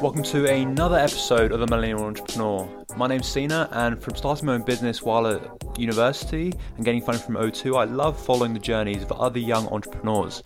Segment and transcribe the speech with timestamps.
[0.00, 2.84] Welcome to another episode of The Millennial Entrepreneur.
[2.96, 7.22] My name's Sina, and from starting my own business while at university and getting funding
[7.22, 10.42] from O2, I love following the journeys of other young entrepreneurs.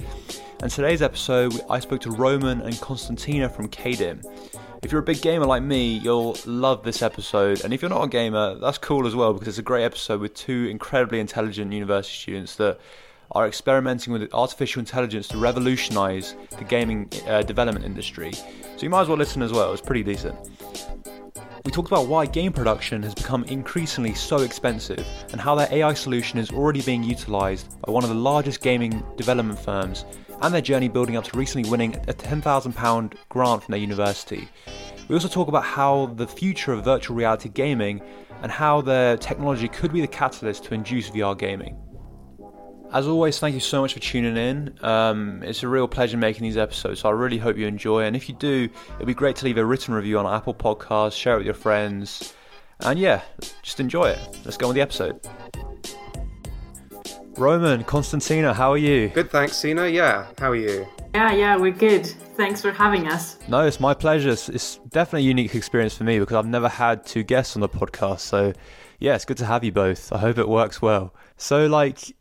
[0.61, 4.23] And today's episode, I spoke to Roman and Konstantina from Kaedim.
[4.85, 7.65] If you're a big gamer like me, you'll love this episode.
[7.65, 10.21] And if you're not a gamer, that's cool as well because it's a great episode
[10.21, 12.79] with two incredibly intelligent university students that
[13.33, 18.33] are experimenting with artificial intelligence to revolutionize the gaming uh, development industry.
[18.35, 20.37] So you might as well listen as well, it's pretty decent.
[21.65, 25.95] We talked about why game production has become increasingly so expensive and how their AI
[25.95, 30.05] solution is already being utilized by one of the largest gaming development firms
[30.45, 34.47] and their journey building up to recently winning a £10,000 grant from their university.
[35.09, 38.03] We also talk about how the future of virtual reality gaming
[38.43, 41.79] and how their technology could be the catalyst to induce VR gaming.
[42.93, 44.79] As always, thank you so much for tuning in.
[44.85, 48.03] Um, it's a real pleasure making these episodes, so I really hope you enjoy.
[48.03, 51.15] And if you do, it'd be great to leave a written review on Apple Podcasts,
[51.15, 52.35] share it with your friends,
[52.81, 53.23] and yeah,
[53.63, 54.19] just enjoy it.
[54.45, 55.74] Let's go on with the episode.
[57.37, 59.09] Roman, Konstantina, how are you?
[59.09, 59.89] Good, thanks, Sina.
[59.89, 60.87] Yeah, how are you?
[61.15, 62.07] Yeah, yeah, we're good.
[62.37, 63.39] Thanks for having us.
[63.49, 64.31] No, it's my pleasure.
[64.31, 67.61] It's, it's definitely a unique experience for me because I've never had two guests on
[67.61, 68.21] the podcast.
[68.21, 68.53] So,
[69.01, 70.13] yeah, it's good to have you both.
[70.13, 71.13] I hope it works well.
[71.37, 72.15] So, like,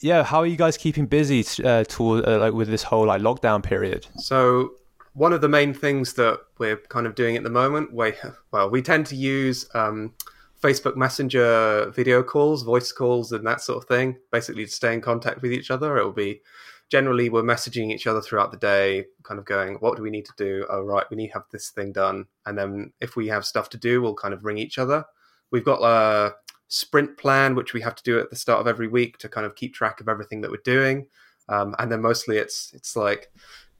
[0.00, 3.22] yeah, how are you guys keeping busy uh, toward, uh, like with this whole like
[3.22, 4.08] lockdown period?
[4.16, 4.72] So
[5.14, 8.12] one of the main things that we're kind of doing at the moment, we
[8.50, 10.14] well, we tend to use um,
[10.62, 15.00] Facebook Messenger video calls, voice calls, and that sort of thing, basically to stay in
[15.00, 15.98] contact with each other.
[15.98, 16.40] It will be
[16.88, 20.26] generally we're messaging each other throughout the day, kind of going, "What do we need
[20.26, 20.66] to do?
[20.70, 23.68] Oh, right, we need to have this thing done." And then if we have stuff
[23.70, 25.04] to do, we'll kind of ring each other.
[25.50, 26.34] We've got a
[26.68, 29.46] sprint plan, which we have to do at the start of every week to kind
[29.46, 31.06] of keep track of everything that we're doing.
[31.48, 33.32] Um, and then mostly it's it's like,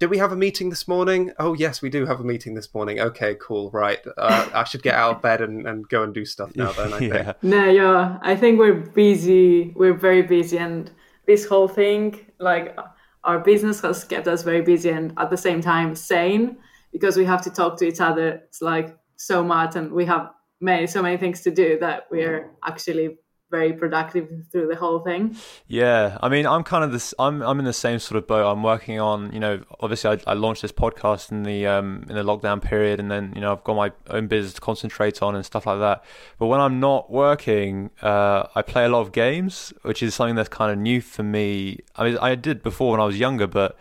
[0.02, 1.30] did we have a meeting this morning?
[1.38, 2.98] Oh yes, we do have a meeting this morning.
[2.98, 4.04] Okay, cool, right.
[4.18, 6.72] Uh, I should get out of bed and, and go and do stuff now.
[6.72, 7.22] Then I yeah.
[7.22, 7.42] think.
[7.44, 9.72] No, yeah, I think we're busy.
[9.76, 10.90] We're very busy, and
[11.28, 12.76] this whole thing, like
[13.22, 16.56] our business, has kept us very busy and at the same time sane
[16.90, 18.42] because we have to talk to each other.
[18.48, 22.50] It's like so much, and we have many so many things to do that we're
[22.64, 23.18] actually
[23.52, 25.36] very productive through the whole thing.
[25.68, 27.14] Yeah, I mean, I'm kind of this.
[27.18, 28.50] I'm I'm in the same sort of boat.
[28.50, 32.16] I'm working on, you know, obviously I, I launched this podcast in the um in
[32.16, 35.36] the lockdown period, and then you know I've got my own business to concentrate on
[35.36, 36.02] and stuff like that.
[36.38, 40.34] But when I'm not working, uh, I play a lot of games, which is something
[40.34, 41.78] that's kind of new for me.
[41.94, 43.76] I mean, I did before when I was younger, but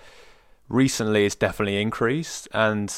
[0.68, 2.94] recently it's definitely increased and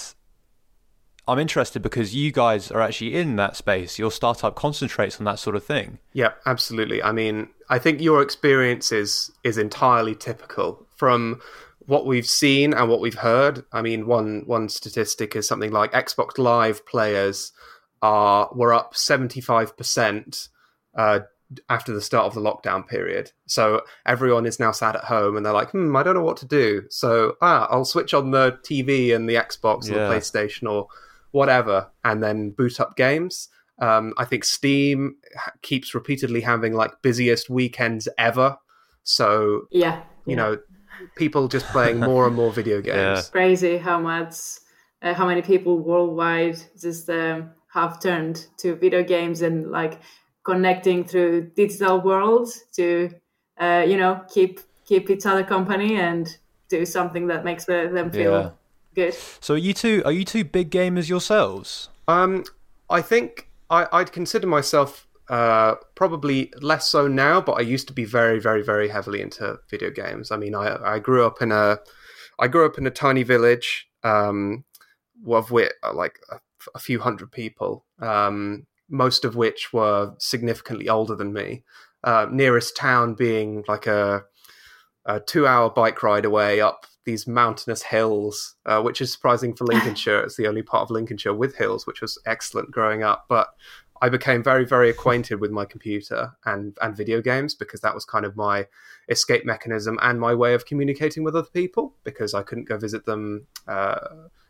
[1.28, 3.98] I'm interested because you guys are actually in that space.
[3.98, 6.00] Your startup concentrates on that sort of thing.
[6.12, 7.02] Yeah, absolutely.
[7.02, 11.40] I mean, I think your experience is is entirely typical from
[11.86, 13.64] what we've seen and what we've heard.
[13.72, 17.54] I mean, one one statistic is something like Xbox Live players
[18.02, 20.50] are were up seventy five percent
[20.96, 21.22] uh,
[21.70, 23.32] after the start of the lockdown period.
[23.48, 26.38] So everyone is now sat at home and they're like, hmm, I don't know what
[26.38, 26.84] to do.
[26.90, 29.96] So ah, I'll switch on the TV and the Xbox yeah.
[29.96, 30.88] or the PlayStation or
[31.34, 33.50] whatever, and then boot up games.
[33.80, 35.18] Um, I think Steam
[35.62, 38.58] keeps repeatedly having like busiest weekends ever.
[39.04, 40.36] So yeah, you yeah.
[40.36, 40.58] know,
[41.18, 42.96] people just playing more and more video games.
[42.96, 43.22] Yeah.
[43.32, 44.36] Crazy how much,
[45.02, 50.00] uh, how many people worldwide just um, have turned to video games and like
[50.46, 53.10] connecting through digital worlds to,
[53.60, 56.38] uh, you know, keep keep each other company and
[56.70, 58.50] do something that makes them feel yeah
[58.96, 59.16] good.
[59.42, 61.90] So are you two are you two big gamers yourselves?
[62.08, 62.44] Um,
[62.90, 67.94] I think I, I'd consider myself uh, probably less so now, but I used to
[67.94, 70.32] be very, very, very heavily into video games.
[70.32, 71.80] I mean, I, I grew up in a,
[72.40, 74.66] I grew up in a tiny village, um,
[75.28, 76.40] of which like a,
[76.76, 81.64] a few hundred people, um, most of which were significantly older than me.
[82.04, 84.24] Uh, nearest town being like a,
[85.06, 90.22] a two-hour bike ride away up these mountainous hills, uh, which is surprising for Lincolnshire.
[90.22, 93.26] it's the only part of Lincolnshire with hills, which was excellent growing up.
[93.28, 93.50] But
[94.02, 98.04] I became very, very acquainted with my computer and, and video games because that was
[98.04, 98.68] kind of my
[99.10, 103.06] escape mechanism and my way of communicating with other people because I couldn't go visit
[103.06, 104.00] them uh,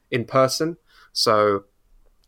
[0.09, 0.77] in person.
[1.11, 1.65] So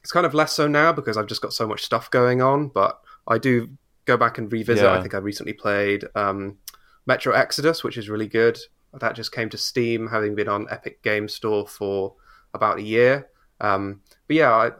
[0.04, 2.68] it's kind of less so now because I've just got so much stuff going on.
[2.68, 3.70] But I do
[4.06, 4.84] go back and revisit.
[4.86, 4.94] Yeah.
[4.94, 6.60] I think I recently played um,
[7.08, 8.60] Metro Exodus, which is really good
[9.00, 12.16] that just came to Steam, having been on Epic Game Store for
[12.54, 13.28] about a year.
[13.62, 14.72] Um, but yeah, I,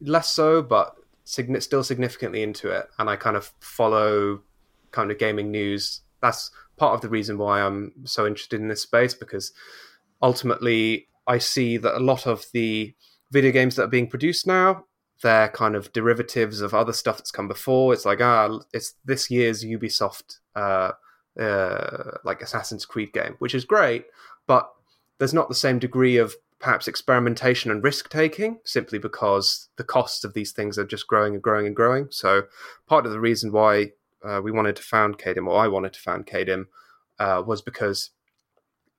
[0.00, 0.94] less so, but
[1.24, 2.88] sign- still significantly into it.
[2.98, 4.40] And I kind of follow
[4.90, 6.00] kind of gaming news.
[6.20, 9.52] That's part of the reason why I'm so interested in this space because
[10.22, 12.94] ultimately I see that a lot of the
[13.30, 14.84] video games that are being produced now
[15.22, 17.92] they're kind of derivatives of other stuff that's come before.
[17.92, 20.92] It's like ah, it's this year's Ubisoft uh,
[21.38, 24.06] uh, like Assassin's Creed game, which is great,
[24.46, 24.70] but
[25.18, 30.24] there's not the same degree of perhaps experimentation and risk taking simply because the costs
[30.24, 32.08] of these things are just growing and growing and growing.
[32.10, 32.42] So
[32.86, 33.92] part of the reason why
[34.24, 36.66] uh, we wanted to found Kaedim, or I wanted to found Kaedim,
[37.18, 38.10] uh, was because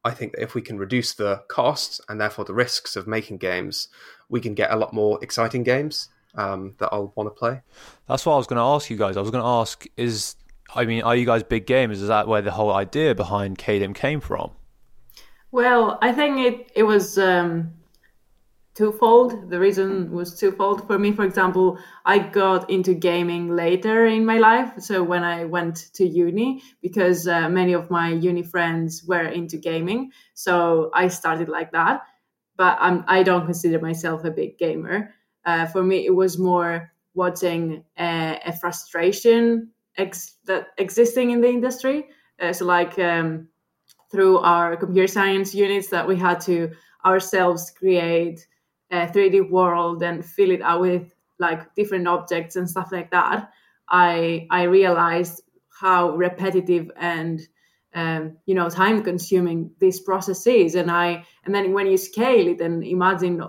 [0.05, 3.37] I think that if we can reduce the costs and therefore the risks of making
[3.37, 3.89] games,
[4.29, 7.61] we can get a lot more exciting games um, that I'll want to play.
[8.07, 9.17] That's what I was going to ask you guys.
[9.17, 10.35] I was going to ask: Is
[10.75, 11.93] I mean, are you guys big gamers?
[11.93, 14.51] Is that where the whole idea behind Kaedim came from?
[15.51, 17.73] Well, I think it it was um,
[18.75, 19.49] twofold.
[19.49, 21.11] The reason was twofold for me.
[21.11, 26.07] For example, I got into gaming later in my life, so when I went to
[26.07, 31.71] uni, because uh, many of my uni friends were into gaming, so I started like
[31.71, 32.01] that.
[32.57, 35.15] But I'm, I don't consider myself a big gamer.
[35.45, 41.49] Uh, for me, it was more watching a, a frustration ex- that existing in the
[41.49, 42.07] industry.
[42.39, 43.47] Uh, so, like um,
[44.11, 46.71] through our computer science units that we had to
[47.05, 48.47] ourselves create
[48.91, 53.51] a 3D world and fill it out with like different objects and stuff like that,
[53.89, 57.39] I I realized how repetitive and
[57.93, 62.47] um, you know time consuming this process is, and I and then when you scale
[62.47, 63.43] it and imagine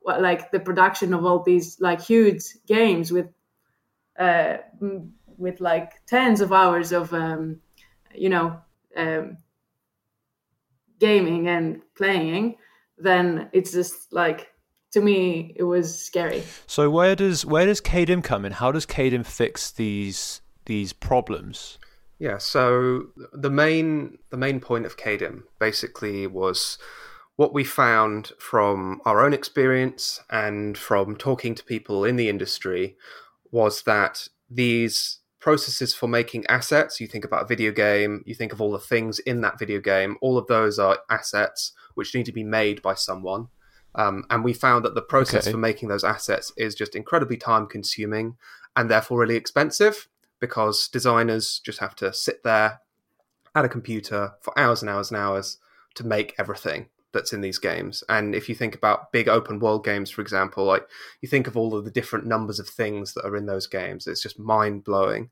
[0.00, 3.26] what like the production of all these like huge games with
[4.18, 4.58] uh,
[5.38, 7.60] with like tens of hours of um,
[8.14, 8.58] you know
[8.96, 9.38] um,
[10.98, 12.56] gaming and playing,
[12.98, 14.48] then it's just like
[14.92, 16.42] to me it was scary.
[16.66, 18.52] So where does where does Kaedim come in?
[18.52, 21.78] How does Kaedim fix these these problems?
[22.18, 26.78] Yeah, so the main the main point of Kaedim basically was
[27.36, 32.96] what we found from our own experience and from talking to people in the industry
[33.50, 37.02] was that these processes for making assets.
[37.02, 39.78] You think about a video game, you think of all the things in that video
[39.78, 40.16] game.
[40.22, 43.48] All of those are assets which need to be made by someone.
[43.94, 45.52] Um, and we found that the process okay.
[45.52, 48.38] for making those assets is just incredibly time consuming
[48.74, 50.08] and therefore really expensive
[50.40, 52.80] because designers just have to sit there
[53.54, 55.58] at a computer for hours and hours and hours
[55.96, 58.04] to make everything that's in these games.
[58.10, 60.86] And if you think about big open world games, for example, like
[61.22, 64.06] you think of all of the different numbers of things that are in those games,
[64.06, 65.30] it's just mind blowing.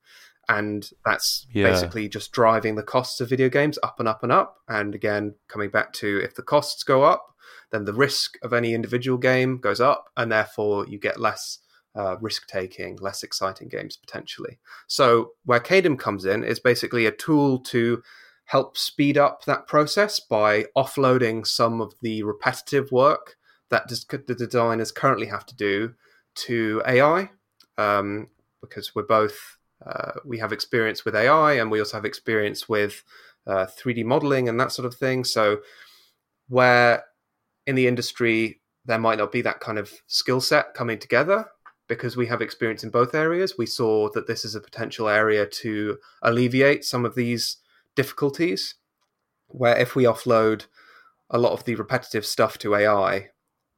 [0.48, 1.70] And that's yeah.
[1.70, 4.56] basically just driving the costs of video games up and up and up.
[4.68, 7.34] And again, coming back to if the costs go up,
[7.70, 11.58] then the risk of any individual game goes up, and therefore you get less
[11.94, 14.58] uh, risk taking, less exciting games potentially.
[14.86, 18.02] So, where Kaedim comes in is basically a tool to
[18.46, 23.36] help speed up that process by offloading some of the repetitive work
[23.70, 25.94] that the designers currently have to do
[26.34, 27.30] to AI,
[27.78, 28.28] um,
[28.60, 33.02] because we're both uh, we have experience with AI and we also have experience with
[33.46, 35.24] uh, 3D modeling and that sort of thing.
[35.24, 35.58] So,
[36.48, 37.04] where
[37.66, 41.46] in the industry there might not be that kind of skill set coming together,
[41.88, 45.46] because we have experience in both areas, we saw that this is a potential area
[45.46, 47.58] to alleviate some of these
[47.94, 48.74] difficulties,
[49.48, 50.66] where if we offload
[51.30, 53.30] a lot of the repetitive stuff to AI,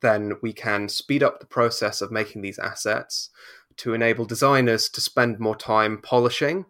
[0.02, 3.30] then we can speed up the process of making these assets
[3.76, 6.64] to enable designers to spend more time polishing,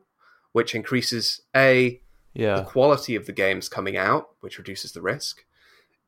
[0.53, 2.01] which increases A,
[2.33, 2.57] yeah.
[2.57, 5.45] the quality of the games coming out, which reduces the risk.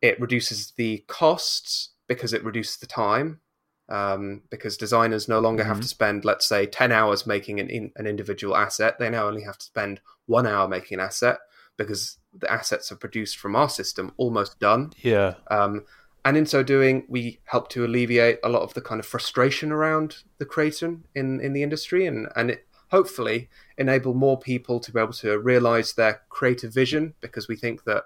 [0.00, 3.40] It reduces the costs because it reduces the time.
[3.88, 5.73] Um, because designers no longer mm-hmm.
[5.73, 8.99] have to spend, let's say, 10 hours making an, in, an individual asset.
[8.99, 11.38] They now only have to spend one hour making an asset
[11.76, 14.93] because the assets are produced from our system almost done.
[15.02, 15.35] Yeah.
[15.50, 15.85] Um,
[16.25, 19.71] and in so doing, we help to alleviate a lot of the kind of frustration
[19.71, 24.93] around the creation in, in the industry and, and it, hopefully enable more people to
[24.93, 28.05] be able to realize their creative vision because we think that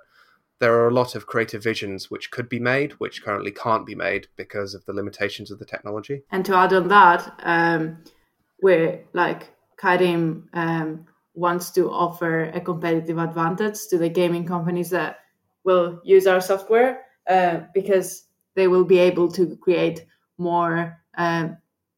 [0.60, 3.94] there are a lot of creative visions which could be made, which currently can't be
[3.94, 6.22] made because of the limitations of the technology.
[6.30, 8.04] And to add on that, um,
[8.62, 15.20] we're like Kaedim um, wants to offer a competitive advantage to the gaming companies that
[15.64, 18.24] will use our software uh, because
[18.54, 20.04] they will be able to create
[20.36, 21.48] more uh,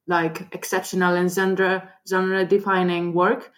[0.06, 3.52] like exceptional and genre genre defining work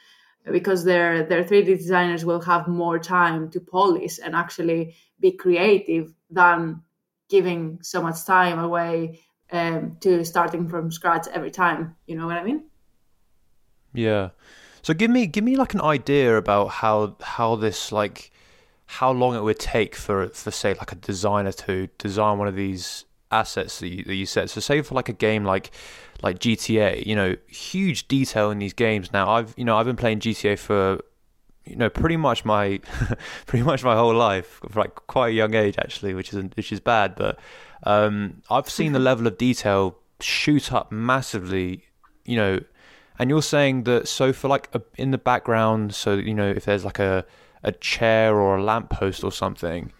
[0.50, 6.12] because their their 3D designers will have more time to polish and actually be creative
[6.30, 6.82] than
[7.28, 9.20] giving so much time away
[9.52, 11.96] um, to starting from scratch every time.
[12.06, 12.64] You know what I mean?
[13.94, 14.30] Yeah.
[14.82, 18.30] So give me give me like an idea about how how this like
[18.86, 22.54] how long it would take for for say like a designer to design one of
[22.54, 24.48] these assets that you, that you said.
[24.50, 25.70] So say for like a game like
[26.22, 29.12] like GTA, you know, huge detail in these games.
[29.12, 31.00] Now I've you know I've been playing GTA for
[31.64, 32.80] you know pretty much my
[33.46, 36.72] pretty much my whole life, for like quite a young age actually, which is which
[36.72, 37.16] is bad.
[37.16, 37.38] But
[37.82, 41.84] um, I've seen the level of detail shoot up massively.
[42.24, 42.60] You know,
[43.18, 46.64] and you're saying that so for like a, in the background, so you know if
[46.64, 47.26] there's like a
[47.64, 49.92] a chair or a lamppost or something.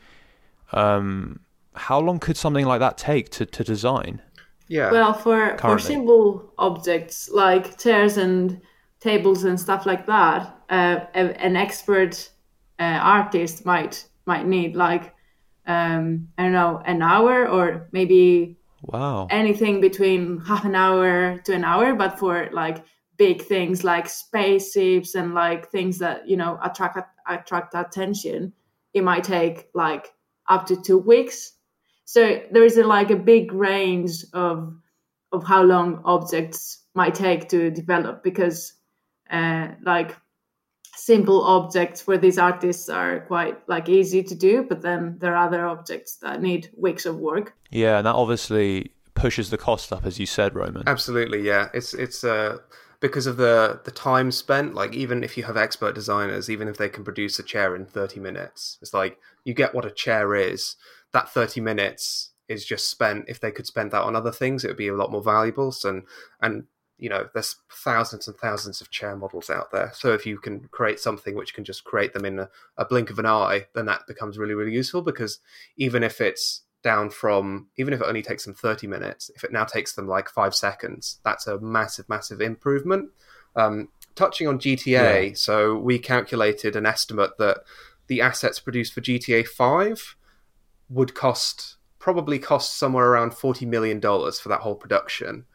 [0.73, 1.41] Um,
[1.75, 4.23] how long could something like that take to, to design?
[4.69, 4.91] Yeah.
[4.91, 8.61] Well, for, for simple objects like chairs and
[9.01, 12.31] tables and stuff like that, uh, an expert
[12.79, 15.15] uh, artist might might need like
[15.67, 21.53] um, I don't know an hour or maybe wow anything between half an hour to
[21.55, 21.95] an hour.
[21.95, 22.85] But for like
[23.17, 28.53] big things like spaceships and like things that you know attract attract attention,
[28.95, 30.13] it might take like
[30.49, 31.53] up to two weeks
[32.05, 34.75] so there is a, like a big range of
[35.33, 38.75] of how long objects might take to develop because
[39.31, 40.17] uh, like
[40.97, 45.47] simple objects for these artists are quite like easy to do but then there are
[45.47, 47.55] other objects that need weeks of work.
[47.71, 50.85] Yeah and that obviously pushes the cost up as you said roman.
[50.87, 51.69] Absolutely yeah.
[51.75, 52.59] It's it's uh
[53.01, 56.77] because of the the time spent like even if you have expert designers even if
[56.77, 60.35] they can produce a chair in 30 minutes it's like you get what a chair
[60.35, 60.77] is
[61.15, 64.69] that 30 minutes is just spent if they could spend that on other things it
[64.69, 65.73] would be a lot more valuable.
[65.73, 66.03] So, and
[66.43, 66.65] and
[66.99, 69.91] you know there's thousands and thousands of chair models out there.
[69.95, 73.11] So if you can create something which can just create them in a, a blink
[73.11, 75.39] of an eye then that becomes really really useful because
[75.77, 79.53] even if it's down from even if it only takes them 30 minutes if it
[79.53, 83.11] now takes them like five seconds that's a massive massive improvement.
[83.57, 85.35] Um, touching on gta yeah.
[85.35, 87.59] so we calculated an estimate that
[88.09, 90.17] the assets produced for gta 5
[90.89, 95.47] would cost probably cost somewhere around $40 million for that whole production.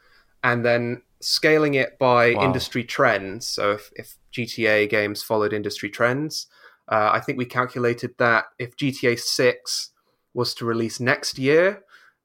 [0.43, 2.43] And then scaling it by wow.
[2.43, 3.47] industry trends.
[3.47, 6.47] So if, if, gta games followed industry trends
[6.87, 9.91] uh, i think we calculated that if gta 6
[10.33, 11.81] was to release next year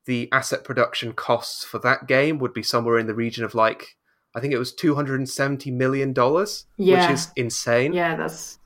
[0.06, 3.96] the asset production costs for that game would be somewhere in the region of like
[4.34, 7.08] i think it was 270 million dollars yeah.
[7.08, 7.92] which is insane.
[7.92, 8.58] Yeah that's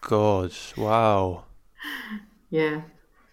[0.00, 1.44] god wow.
[2.50, 2.82] Yeah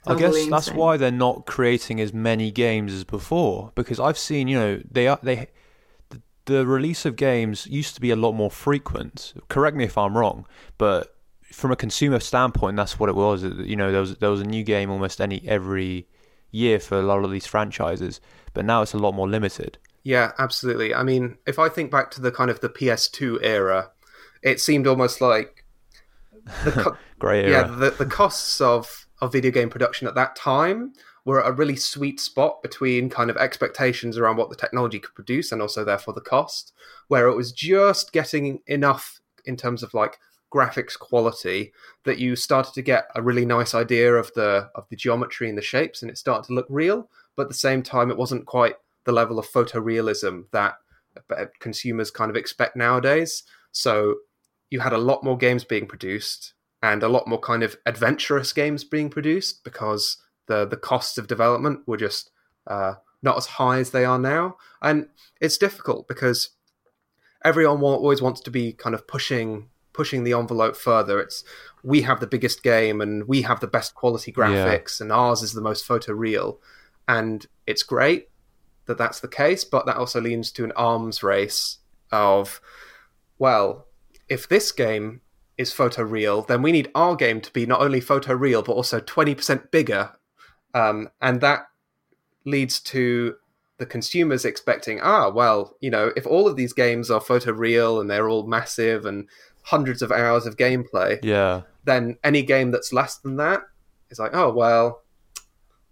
[0.09, 0.49] I guess insane.
[0.49, 4.81] that's why they're not creating as many games as before because I've seen, you know,
[4.89, 5.47] they are they
[6.09, 9.33] the, the release of games used to be a lot more frequent.
[9.47, 10.45] Correct me if I'm wrong,
[10.77, 11.15] but
[11.51, 13.43] from a consumer standpoint, that's what it was.
[13.43, 16.07] You know, there was there was a new game almost any every
[16.51, 18.19] year for a lot of these franchises,
[18.53, 19.77] but now it's a lot more limited.
[20.03, 20.93] Yeah, absolutely.
[20.93, 23.91] I mean, if I think back to the kind of the PS2 era,
[24.41, 25.65] it seemed almost like
[26.63, 27.67] the co- great era.
[27.69, 30.93] Yeah, the, the costs of of video game production at that time
[31.25, 35.13] were at a really sweet spot between kind of expectations around what the technology could
[35.13, 36.73] produce and also therefore the cost,
[37.07, 40.17] where it was just getting enough in terms of like
[40.51, 41.71] graphics quality
[42.05, 45.57] that you started to get a really nice idea of the of the geometry and
[45.57, 47.09] the shapes and it started to look real.
[47.35, 50.75] But at the same time it wasn't quite the level of photorealism that
[51.35, 53.43] uh, consumers kind of expect nowadays.
[53.71, 54.15] So
[54.69, 58.53] you had a lot more games being produced and a lot more kind of adventurous
[58.53, 60.17] games being produced because
[60.47, 62.31] the the costs of development were just
[62.67, 65.07] uh, not as high as they are now, and
[65.41, 66.49] it's difficult because
[67.43, 71.19] everyone always wants to be kind of pushing pushing the envelope further.
[71.19, 71.43] It's
[71.83, 75.05] we have the biggest game and we have the best quality graphics, yeah.
[75.05, 76.59] and ours is the most photo real,
[77.07, 78.29] and it's great
[78.85, 81.77] that that's the case, but that also leads to an arms race
[82.11, 82.59] of
[83.37, 83.87] well,
[84.27, 85.21] if this game
[85.59, 89.69] is photoreal, then we need our game to be not only photoreal but also 20%
[89.69, 90.11] bigger.
[90.73, 91.67] Um, and that
[92.45, 93.35] leads to
[93.77, 98.09] the consumers expecting, ah, well, you know, if all of these games are photoreal and
[98.09, 99.27] they're all massive and
[99.63, 103.61] hundreds of hours of gameplay, yeah, then any game that's less than that
[104.09, 105.01] is like, oh well,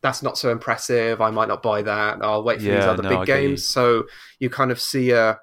[0.02, 1.20] that's not so impressive.
[1.22, 2.20] I might not buy that.
[2.22, 3.68] I'll wait for yeah, these other no, big I games.
[3.68, 4.06] So
[4.40, 5.40] you kind of see a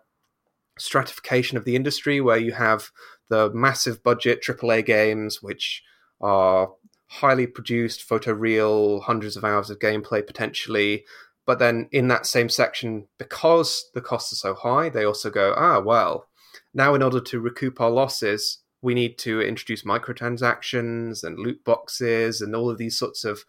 [0.78, 2.90] stratification of the industry where you have
[3.28, 5.82] the massive budget AAA games, which
[6.20, 6.70] are
[7.06, 11.04] highly produced, photoreal, hundreds of hours of gameplay potentially.
[11.46, 15.54] But then in that same section, because the costs are so high, they also go,
[15.56, 16.26] ah, well,
[16.72, 22.40] now in order to recoup our losses, we need to introduce microtransactions and loot boxes
[22.40, 23.44] and all of these sorts of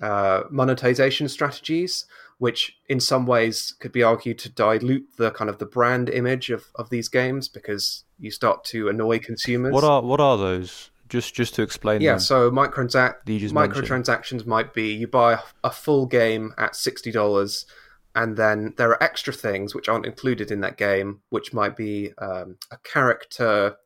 [0.00, 2.06] uh, monetization strategies,
[2.38, 6.50] which in some ways could be argued to dilute the kind of the brand image
[6.50, 9.72] of, of these games because you start to annoy consumers.
[9.72, 10.90] What are what are those?
[11.08, 12.00] Just just to explain.
[12.00, 12.20] Yeah, them.
[12.20, 13.52] so microtransac- mentioned.
[13.54, 17.66] microtransactions might be you buy a full game at sixty dollars,
[18.14, 22.12] and then there are extra things which aren't included in that game, which might be
[22.18, 23.76] um, a character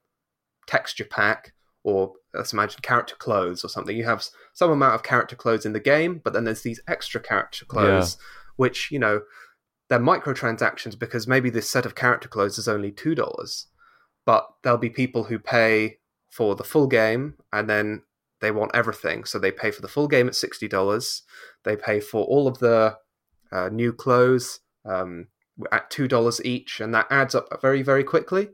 [0.66, 1.52] texture pack,
[1.84, 3.96] or let's imagine character clothes or something.
[3.96, 7.20] You have some amount of character clothes in the game, but then there's these extra
[7.20, 8.16] character clothes,
[8.56, 9.22] which you know
[9.88, 13.66] they're microtransactions because maybe this set of character clothes is only two dollars,
[14.24, 15.98] but there'll be people who pay
[16.30, 18.02] for the full game and then
[18.40, 19.24] they want everything.
[19.24, 21.22] So they pay for the full game at sixty dollars.
[21.64, 22.96] They pay for all of the
[23.50, 25.28] uh, new clothes um,
[25.70, 28.50] at two dollars each, and that adds up very very quickly.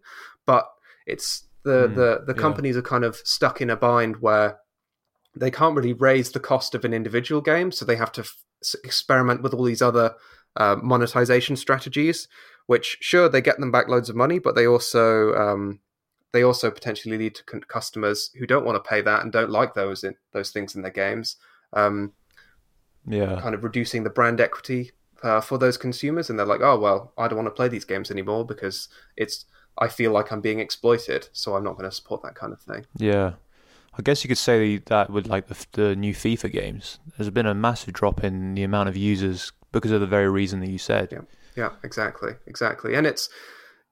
[0.46, 0.66] But
[1.06, 2.40] it's the Mm, the the yeah.
[2.40, 4.58] companies are kind of stuck in a bind where
[5.36, 8.74] they can't really raise the cost of an individual game, so they have to f-
[8.84, 10.14] experiment with all these other
[10.56, 12.28] uh, monetization strategies.
[12.66, 15.80] Which sure they get them back loads of money, but they also um,
[16.32, 19.50] they also potentially lead to con- customers who don't want to pay that and don't
[19.50, 21.36] like those in, those things in their games.
[21.72, 22.12] Um,
[23.06, 23.40] yeah.
[23.40, 27.12] kind of reducing the brand equity uh, for those consumers, and they're like, "Oh well,
[27.16, 29.46] I don't want to play these games anymore because it's
[29.78, 32.60] I feel like I'm being exploited, so I'm not going to support that kind of
[32.60, 33.34] thing." Yeah.
[33.98, 37.46] I guess you could say that with like the, the new FIFA games, there's been
[37.46, 40.78] a massive drop in the amount of users because of the very reason that you
[40.78, 41.08] said.
[41.10, 41.20] Yeah.
[41.56, 43.28] Yeah, exactly, exactly, and it's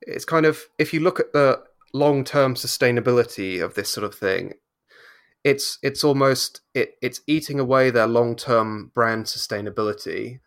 [0.01, 1.63] it's kind of if you look at the
[1.93, 4.53] long term sustainability of this sort of thing,
[5.43, 10.39] it's it's almost it, it's eating away their long term brand sustainability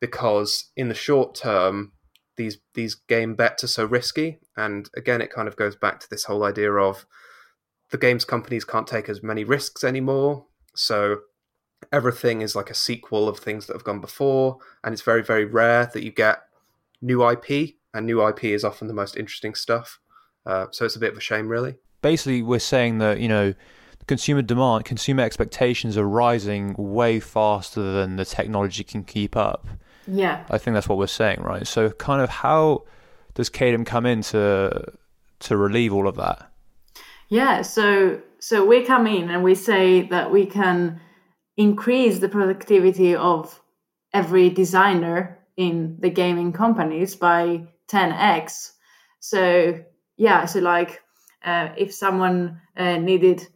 [0.00, 1.92] because in the short term
[2.36, 6.10] these these game bets are so risky, and again it kind of goes back to
[6.10, 7.06] this whole idea of
[7.90, 11.18] the games companies can't take as many risks anymore, so
[11.92, 15.44] everything is like a sequel of things that have gone before, and it's very very
[15.44, 16.42] rare that you get
[17.00, 20.00] new IP, and new IP is often the most interesting stuff.
[20.46, 21.76] Uh, so it's a bit of a shame, really.
[22.02, 23.54] Basically, we're saying that, you know,
[24.06, 29.66] consumer demand, consumer expectations are rising way faster than the technology can keep up.
[30.06, 30.44] Yeah.
[30.50, 31.66] I think that's what we're saying, right?
[31.66, 32.84] So, kind of, how
[33.34, 34.92] does Kaedim come in to
[35.40, 36.50] to relieve all of that?
[37.28, 41.00] Yeah, so so we come in and we say that we can
[41.56, 43.60] increase the productivity of
[44.12, 48.72] every designer in the gaming companies by 10x.
[49.20, 49.80] So
[50.16, 51.02] yeah, so like
[51.44, 53.46] uh, if someone uh, needed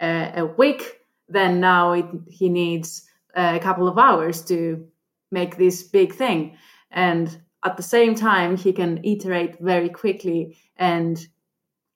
[0.00, 4.86] uh, a week, then now it, he needs a couple of hours to
[5.30, 6.56] make this big thing,
[6.90, 11.26] and at the same time he can iterate very quickly and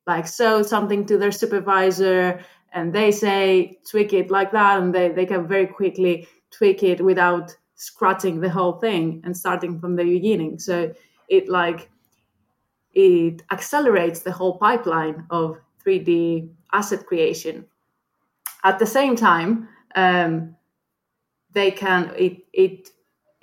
[0.07, 2.41] like show something to their supervisor
[2.73, 7.01] and they say tweak it like that and they, they can very quickly tweak it
[7.01, 10.59] without scratching the whole thing and starting from the beginning.
[10.59, 10.93] So
[11.29, 11.91] it like
[12.95, 17.67] it accelerates the whole pipeline of 3d asset creation.
[18.65, 20.57] At the same time um,
[21.53, 22.91] they can it it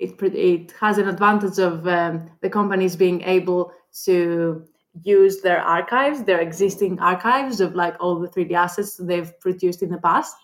[0.00, 3.72] it, it has an advantage of um, the companies being able
[4.04, 4.64] to
[5.02, 9.90] use their archives, their existing archives of like all the 3D assets they've produced in
[9.90, 10.34] the past,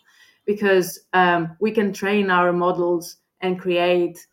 [0.45, 4.27] because um, we can train our models and create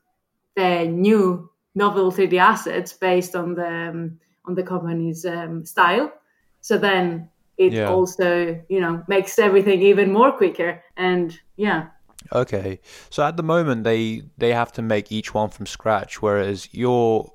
[0.55, 6.11] the new novel 3D assets based on the um, on the company's um, style.
[6.59, 7.89] So then it Yeah.
[7.89, 11.87] also you know makes everything even more quicker and yeah
[12.33, 12.79] Okay.
[13.09, 17.31] So at the moment they they have to make each one from scratch whereas your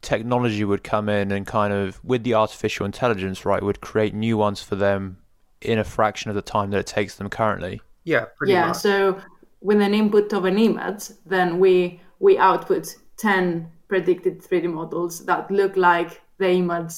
[0.00, 4.36] technology would come in and kind of with the artificial intelligence, right, would create new
[4.36, 5.18] ones for them
[5.60, 7.80] in a fraction of the time that it takes them currently.
[8.04, 8.76] Yeah, pretty yeah much.
[8.78, 9.20] so
[9.60, 15.48] with an input of an image then we we output 10 predicted 3d models that
[15.52, 16.94] look like the image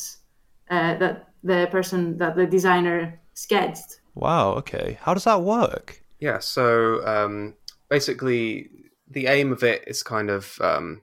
[0.71, 4.99] uh, that the person that the designer sketched Wow, okay.
[5.03, 6.04] How does that work?
[6.25, 7.53] Yeah, so um,
[7.91, 8.71] basically,
[9.07, 11.03] the aim of it is kind of um,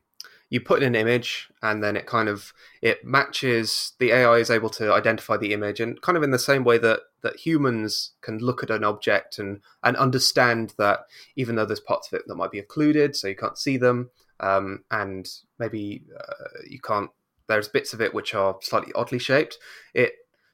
[0.50, 3.94] you put in an image, and then it kind of it matches.
[4.00, 6.80] The AI is able to identify the image, and kind of in the same way
[6.80, 11.02] that that humans can look at an object and and understand that
[11.36, 14.10] even though there's parts of it that might be occluded, so you can't see them,
[14.40, 15.30] um, and
[15.60, 17.12] maybe uh, you can't.
[17.46, 19.60] There's bits of it which are slightly oddly shaped.
[19.94, 20.14] It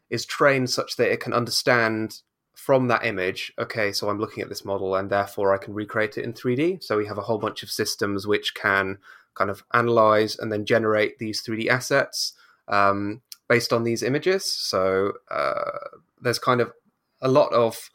[0.10, 2.20] is trained such that it can understand
[2.58, 6.18] from that image, okay, so I'm looking at this model and therefore I can recreate
[6.18, 6.84] it in 3D.
[6.84, 8.98] So we have a whole bunch of systems which can
[9.36, 12.34] kind of analyze and then generate these 3D assets
[12.68, 14.52] um, based on these images.
[14.52, 16.74] So uh, there's kind of
[17.22, 17.92] a lot of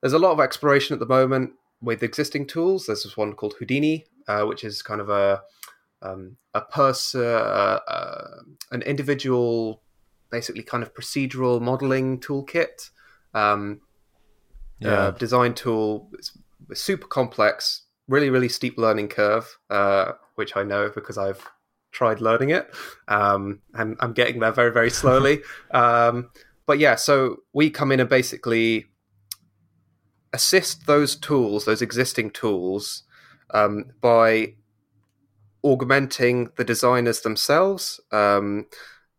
[0.00, 1.52] there's a lot of exploration at the moment.
[1.80, 2.86] with existing tools.
[2.86, 5.42] There's this one called Houdini, uh, which is kind of a
[6.02, 8.42] um, a person, uh, uh,
[8.72, 9.82] an individual,
[10.30, 12.90] basically kind of procedural modeling toolkit.
[13.34, 13.80] Um,
[14.80, 14.90] yeah.
[14.90, 16.10] Uh, design tool.
[16.14, 16.32] It's,
[16.72, 21.44] super complex, really, really steep learning curve, uh, which I know because I've
[21.92, 22.72] tried learning it,
[23.08, 25.40] um, and I'm getting there very, very slowly.
[25.72, 26.30] um,
[26.66, 28.86] but yeah, so we come in and basically
[30.32, 33.02] assist those tools, those existing tools,
[33.52, 34.54] um, by
[35.62, 38.66] augmenting the designers themselves um,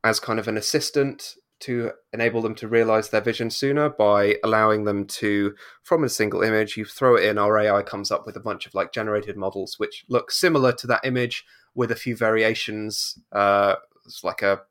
[0.03, 4.83] as kind of an assistant to enable them to realize their vision sooner by allowing
[4.83, 8.35] them to, from a single image, you throw it in, our AI comes up with
[8.35, 12.15] a bunch of like generated models which look similar to that image with a few
[12.15, 13.17] variations.
[13.31, 14.61] Uh, it's like a,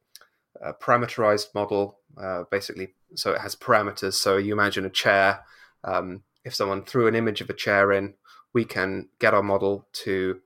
[0.60, 2.94] a parameterized model, uh, basically.
[3.14, 4.14] So it has parameters.
[4.14, 5.40] So you imagine a chair.
[5.84, 8.14] Um, if someone threw an image of a chair in,
[8.52, 10.40] we can get our model to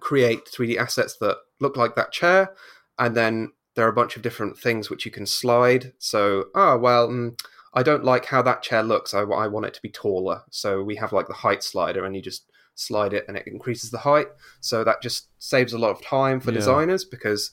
[0.00, 2.54] create 3D assets that look like that chair,
[2.98, 5.92] and then there are a bunch of different things which you can slide.
[5.98, 7.40] So, oh well, mm,
[7.72, 9.14] I don't like how that chair looks.
[9.14, 10.42] I, I want it to be taller.
[10.50, 13.92] So we have like the height slider, and you just slide it, and it increases
[13.92, 14.26] the height.
[14.60, 16.56] So that just saves a lot of time for yeah.
[16.56, 17.52] designers because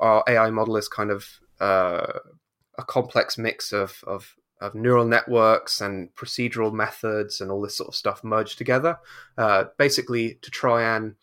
[0.00, 1.26] our AI model is kind of
[1.60, 2.20] uh,
[2.78, 7.88] a complex mix of, of of neural networks and procedural methods and all this sort
[7.88, 8.96] of stuff merged together,
[9.36, 11.16] uh, basically to try and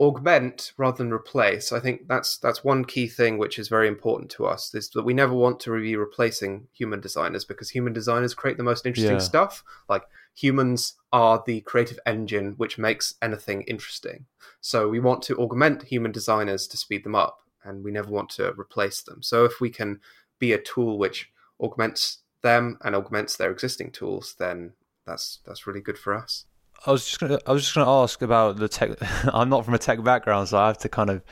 [0.00, 1.72] augment rather than replace.
[1.72, 5.04] I think that's that's one key thing which is very important to us is that
[5.04, 9.16] we never want to be replacing human designers because human designers create the most interesting
[9.16, 9.20] yeah.
[9.20, 9.64] stuff.
[9.88, 10.02] Like
[10.34, 14.26] humans are the creative engine which makes anything interesting.
[14.60, 18.28] So we want to augment human designers to speed them up and we never want
[18.30, 19.22] to replace them.
[19.22, 20.00] So if we can
[20.38, 21.30] be a tool which
[21.60, 24.74] augments them and augments their existing tools, then
[25.06, 26.44] that's that's really good for us.
[26.84, 28.90] I was just gonna I was just gonna ask about the tech.
[29.32, 31.22] I'm not from a tech background, so I have to kind of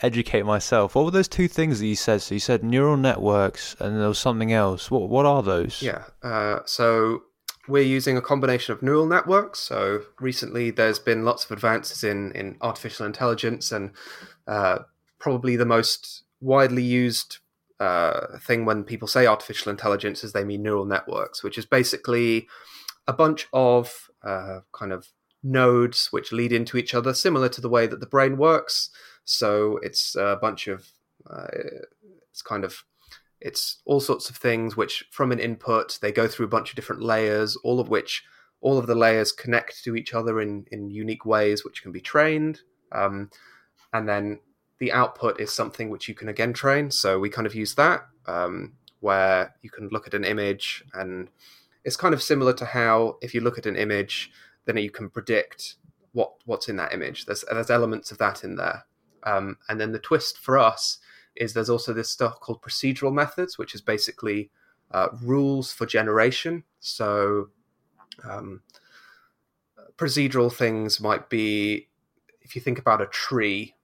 [0.00, 0.94] educate myself.
[0.94, 2.22] What were those two things that you said?
[2.22, 4.90] So you said neural networks, and there was something else.
[4.90, 5.82] What what are those?
[5.82, 6.04] Yeah.
[6.22, 7.22] Uh, so
[7.68, 9.60] we're using a combination of neural networks.
[9.60, 13.92] So recently, there's been lots of advances in in artificial intelligence, and
[14.46, 14.80] uh,
[15.18, 17.38] probably the most widely used
[17.80, 22.48] uh, thing when people say artificial intelligence is they mean neural networks, which is basically
[23.08, 25.08] a bunch of uh, kind of
[25.42, 28.90] nodes which lead into each other, similar to the way that the brain works.
[29.24, 30.92] So it's a bunch of
[31.28, 31.46] uh,
[32.30, 32.84] it's kind of
[33.40, 36.76] it's all sorts of things which from an input they go through a bunch of
[36.76, 38.24] different layers, all of which
[38.60, 42.00] all of the layers connect to each other in in unique ways which can be
[42.00, 42.60] trained.
[42.92, 43.30] Um,
[43.92, 44.40] and then
[44.78, 46.90] the output is something which you can again train.
[46.90, 51.28] So we kind of use that um, where you can look at an image and
[51.88, 54.30] it's kind of similar to how if you look at an image,
[54.66, 55.76] then you can predict
[56.12, 57.24] what what's in that image.
[57.24, 58.84] There's there's elements of that in there.
[59.22, 60.98] Um, and then the twist for us
[61.34, 64.50] is there's also this stuff called procedural methods, which is basically
[64.90, 66.64] uh, rules for generation.
[66.80, 67.48] So
[68.22, 68.60] um,
[69.96, 71.88] procedural things might be
[72.42, 73.74] if you think about a tree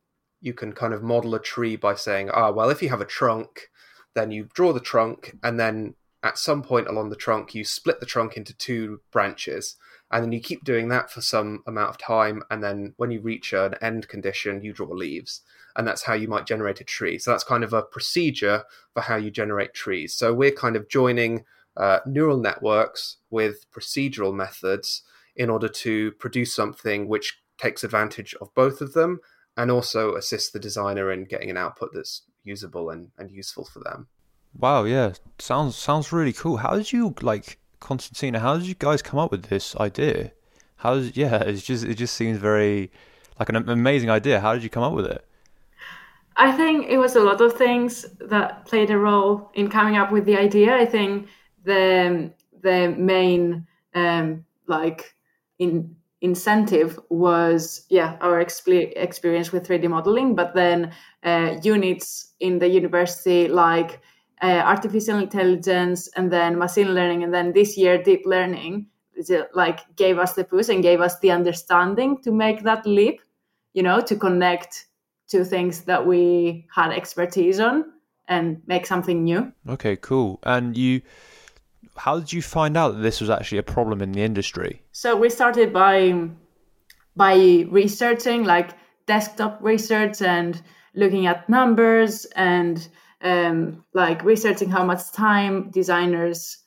[0.43, 3.01] you can kind of model a tree by saying, ah, oh, well, if you have
[3.01, 3.71] a trunk,
[4.12, 8.01] then you draw the trunk, and then at some point along the trunk, you split
[8.01, 9.77] the trunk into two branches,
[10.11, 13.21] and then you keep doing that for some amount of time, and then when you
[13.21, 15.43] reach an end condition, you draw leaves,
[15.77, 17.19] and that's how you might generate a tree.
[17.19, 20.15] So that's kind of a procedure for how you generate trees.
[20.15, 21.45] So we're kind of joining
[21.77, 25.03] uh, neural networks with procedural methods
[25.37, 29.21] in order to produce something which takes advantage of both of them
[29.57, 33.81] and also assists the designer in getting an output that's usable and, and useful for
[33.81, 34.09] them.
[34.59, 36.59] Wow, yeah, sounds sounds really cool.
[36.59, 38.38] How did you like Konstantina?
[38.38, 40.33] How did you guys come up with this idea?
[40.77, 41.43] How did yeah?
[41.47, 42.90] It's just it just seems very
[43.38, 44.40] like an amazing idea.
[44.40, 45.25] How did you come up with it?
[46.37, 50.11] I think it was a lot of things that played a role in coming up
[50.11, 50.75] with the idea.
[50.77, 51.29] I think
[51.64, 55.14] the the main um, like
[55.59, 60.90] in incentive was yeah our exp- experience with 3d modeling but then
[61.23, 64.01] uh, units in the university like
[64.42, 68.87] uh, artificial intelligence and then machine learning and then this year deep learning
[69.55, 73.20] like gave us the push and gave us the understanding to make that leap
[73.73, 74.87] you know to connect
[75.29, 77.85] to things that we had expertise on
[78.27, 81.01] and make something new okay cool and you
[81.97, 84.83] how did you find out that this was actually a problem in the industry?
[84.92, 86.29] So we started by
[87.16, 88.70] by researching like
[89.07, 90.61] desktop research and
[90.94, 92.88] looking at numbers and
[93.25, 96.59] um, like researching how much time designers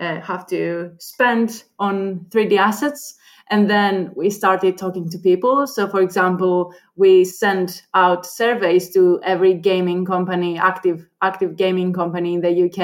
[0.00, 3.14] uh, have to spend on 3D assets.
[3.52, 9.20] and then we started talking to people so for example we sent out surveys to
[9.32, 12.80] every gaming company active active gaming company in the uk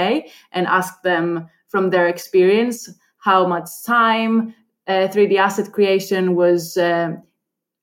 [0.52, 2.78] and asked them from their experience
[3.18, 4.54] how much time
[4.88, 7.10] uh, 3d asset creation was uh,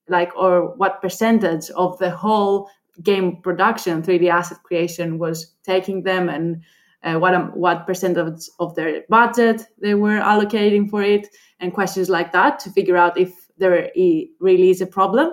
[0.08, 2.68] like or what percentage of the whole
[3.02, 6.62] game production 3d asset creation was taking them and
[7.02, 11.28] uh, what um, what percentage of their budget they were allocating for it
[11.60, 13.90] and questions like that to figure out if there
[14.40, 15.30] really is a problem.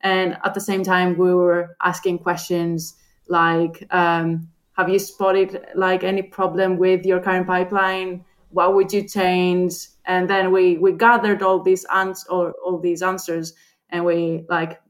[0.00, 2.94] And at the same time we were asking questions
[3.28, 8.24] like um, have you spotted like any problem with your current pipeline?
[8.50, 9.74] What would you change?
[10.04, 13.54] And then we we gathered all these ans- or all these answers
[13.90, 14.80] and we like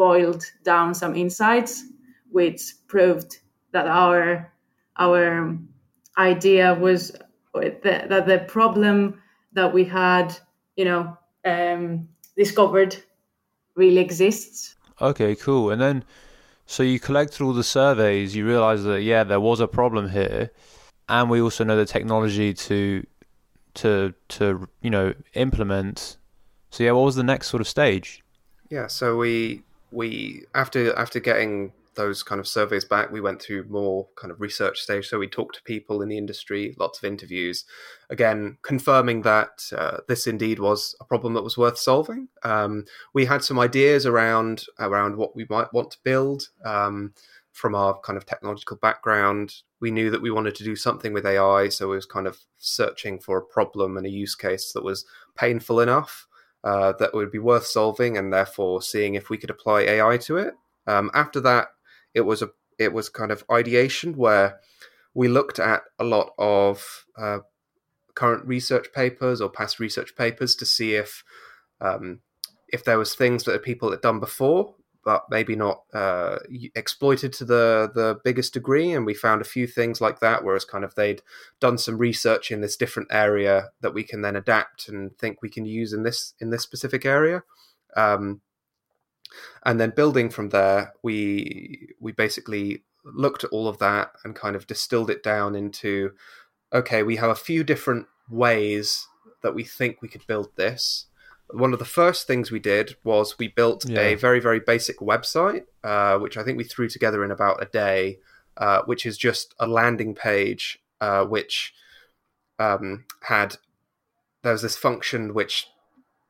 [0.00, 1.84] boiled down some insights
[2.30, 3.36] which proved
[3.72, 4.50] that our
[4.96, 5.58] our
[6.16, 7.12] idea was
[7.52, 9.20] that, that the problem
[9.52, 10.34] that we had
[10.76, 12.96] you know um, discovered
[13.74, 14.74] really exists.
[15.02, 15.70] Okay cool.
[15.70, 16.04] And then
[16.64, 20.50] so you collected all the surveys you realized that yeah there was a problem here
[21.10, 23.06] and we also know the technology to
[23.74, 26.16] to to you know implement.
[26.70, 28.22] So yeah what was the next sort of stage?
[28.70, 33.64] Yeah so we we after after getting those kind of surveys back we went through
[33.64, 35.08] more kind of research stage.
[35.08, 37.64] So we talked to people in the industry lots of interviews.
[38.08, 42.28] Again confirming that uh, this indeed was a problem that was worth solving.
[42.42, 47.12] Um, we had some ideas around around what we might want to build um,
[47.52, 49.54] from our kind of technological background.
[49.80, 52.38] We knew that we wanted to do something with ai so we was kind of
[52.58, 56.28] searching for a problem and a use case that was painful enough
[56.64, 60.36] uh, that would be worth solving, and therefore seeing if we could apply AI to
[60.36, 60.54] it.
[60.86, 61.68] Um, after that,
[62.14, 64.58] it was a it was kind of ideation where
[65.14, 67.40] we looked at a lot of uh,
[68.14, 71.22] current research papers or past research papers to see if
[71.80, 72.20] um,
[72.68, 76.38] if there was things that people had done before but maybe not uh,
[76.74, 78.92] exploited to the the biggest degree.
[78.92, 81.22] And we found a few things like that, whereas kind of they'd
[81.60, 85.48] done some research in this different area that we can then adapt and think we
[85.48, 87.42] can use in this in this specific area.
[87.96, 88.40] Um,
[89.64, 94.54] and then building from there, we we basically looked at all of that and kind
[94.54, 96.12] of distilled it down into
[96.72, 99.08] okay, we have a few different ways
[99.42, 101.06] that we think we could build this
[101.52, 104.00] one of the first things we did was we built yeah.
[104.00, 107.66] a very very basic website uh, which i think we threw together in about a
[107.66, 108.18] day
[108.56, 111.74] uh, which is just a landing page uh, which
[112.58, 113.56] um, had
[114.42, 115.66] there was this function which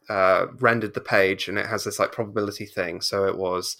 [0.08, 3.76] uh, rendered the page and it has this like probability thing so it was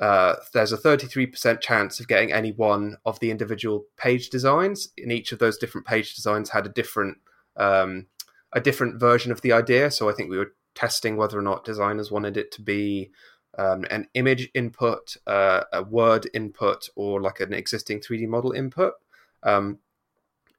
[0.00, 5.12] uh, there's a 33% chance of getting any one of the individual page designs and
[5.12, 7.18] each of those different page designs had a different
[7.56, 8.06] um,
[8.52, 11.64] a different version of the idea so i think we were testing whether or not
[11.64, 13.10] designers wanted it to be
[13.56, 18.94] um, an image input, uh, a word input, or like an existing 3D model input.
[19.42, 19.78] Um,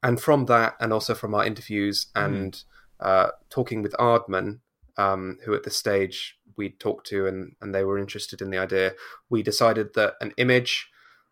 [0.01, 2.21] and from that, and also from our interviews hmm.
[2.21, 2.63] and mm.
[2.99, 4.59] uh, talking with Aardman,
[4.97, 8.57] um, who at this stage we talked to and, and they were interested in the
[8.57, 8.93] idea,
[9.29, 10.89] we decided that an image,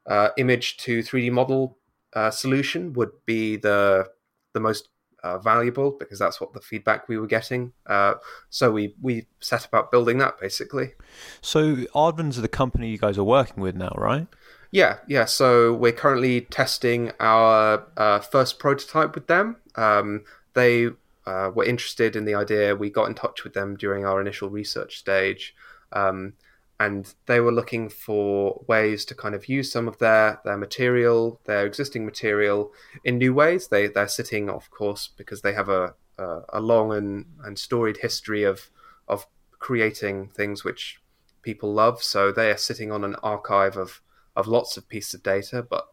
[0.08, 1.78] uh, image to 3D model
[2.14, 4.08] uh, solution would be the
[4.54, 4.90] the most
[5.24, 7.74] uh, valuable because that's what the feedback we were getting.
[7.88, 8.16] Uh,
[8.50, 10.94] so we we set about building that basically.
[11.42, 14.28] So Aardman's the company you guys are working with now, right?
[14.72, 15.26] Yeah, yeah.
[15.26, 19.58] So we're currently testing our uh, first prototype with them.
[19.76, 20.24] Um,
[20.56, 20.88] they
[21.26, 22.76] uh, were interested in the idea.
[22.76, 25.56] We got in touch with them during our initial research stage.
[25.92, 26.34] Um,
[26.80, 31.40] and they were looking for ways to kind of use some of their their material,
[31.46, 32.72] their existing material,
[33.04, 33.68] in new ways.
[33.68, 37.98] They they're sitting, of course, because they have a a, a long and, and storied
[37.98, 38.70] history of
[39.08, 39.26] of
[39.60, 41.00] creating things which
[41.42, 42.02] people love.
[42.02, 44.02] So they are sitting on an archive of
[44.36, 45.88] of lots of pieces of data, but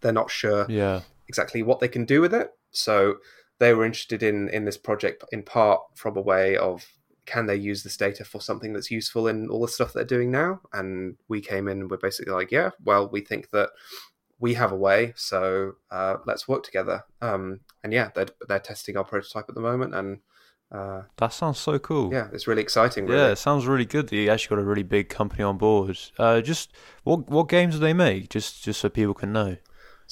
[0.00, 1.02] they're not sure yeah.
[1.28, 2.50] exactly what they can do with it.
[2.70, 3.16] So
[3.58, 6.86] they were interested in in this project in part from a way of
[7.26, 10.30] can they use this data for something that's useful in all the stuff they're doing
[10.30, 10.60] now?
[10.72, 13.70] And we came in and we're basically like, yeah, well, we think that
[14.42, 17.04] we have a way, so uh, let's work together.
[17.20, 20.18] Um, and yeah, they're they're testing our prototype at the moment, and
[20.72, 22.12] uh, that sounds so cool.
[22.12, 23.06] Yeah, it's really exciting.
[23.06, 23.20] Really.
[23.20, 25.96] Yeah, it sounds really good that you actually got a really big company on board.
[26.18, 26.72] Uh, just
[27.04, 28.30] what what games do they make?
[28.30, 29.56] Just just so people can know.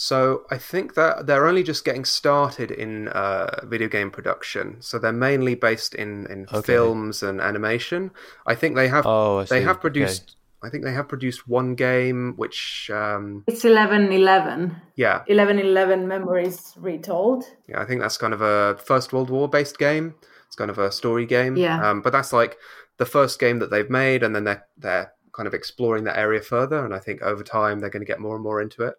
[0.03, 4.81] So I think that they're only just getting started in uh, video game production.
[4.81, 6.63] So they're mainly based in, in okay.
[6.63, 8.11] films and animation.
[8.47, 10.23] I think they have oh, they have produced.
[10.23, 10.67] Okay.
[10.67, 14.75] I think they have produced one game which um, it's eleven eleven.
[14.97, 17.45] Yeah, eleven eleven memories retold.
[17.69, 20.15] Yeah, I think that's kind of a First World War based game.
[20.47, 21.59] It's kind of a story game.
[21.59, 21.79] Yeah.
[21.87, 22.57] Um, but that's like
[22.97, 26.41] the first game that they've made, and then they're they're kind of exploring that area
[26.41, 26.85] further.
[26.85, 28.95] And I think over time they're going to get more and more into it.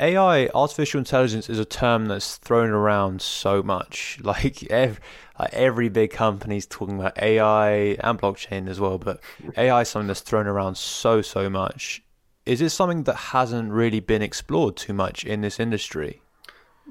[0.00, 4.18] AI, artificial intelligence, is a term that's thrown around so much.
[4.26, 4.98] Like every,
[5.38, 9.20] like every big company's talking about AI and blockchain as well, but
[9.56, 12.02] AI is something that's thrown around so so much.
[12.44, 16.22] Is it something that hasn't really been explored too much in this industry?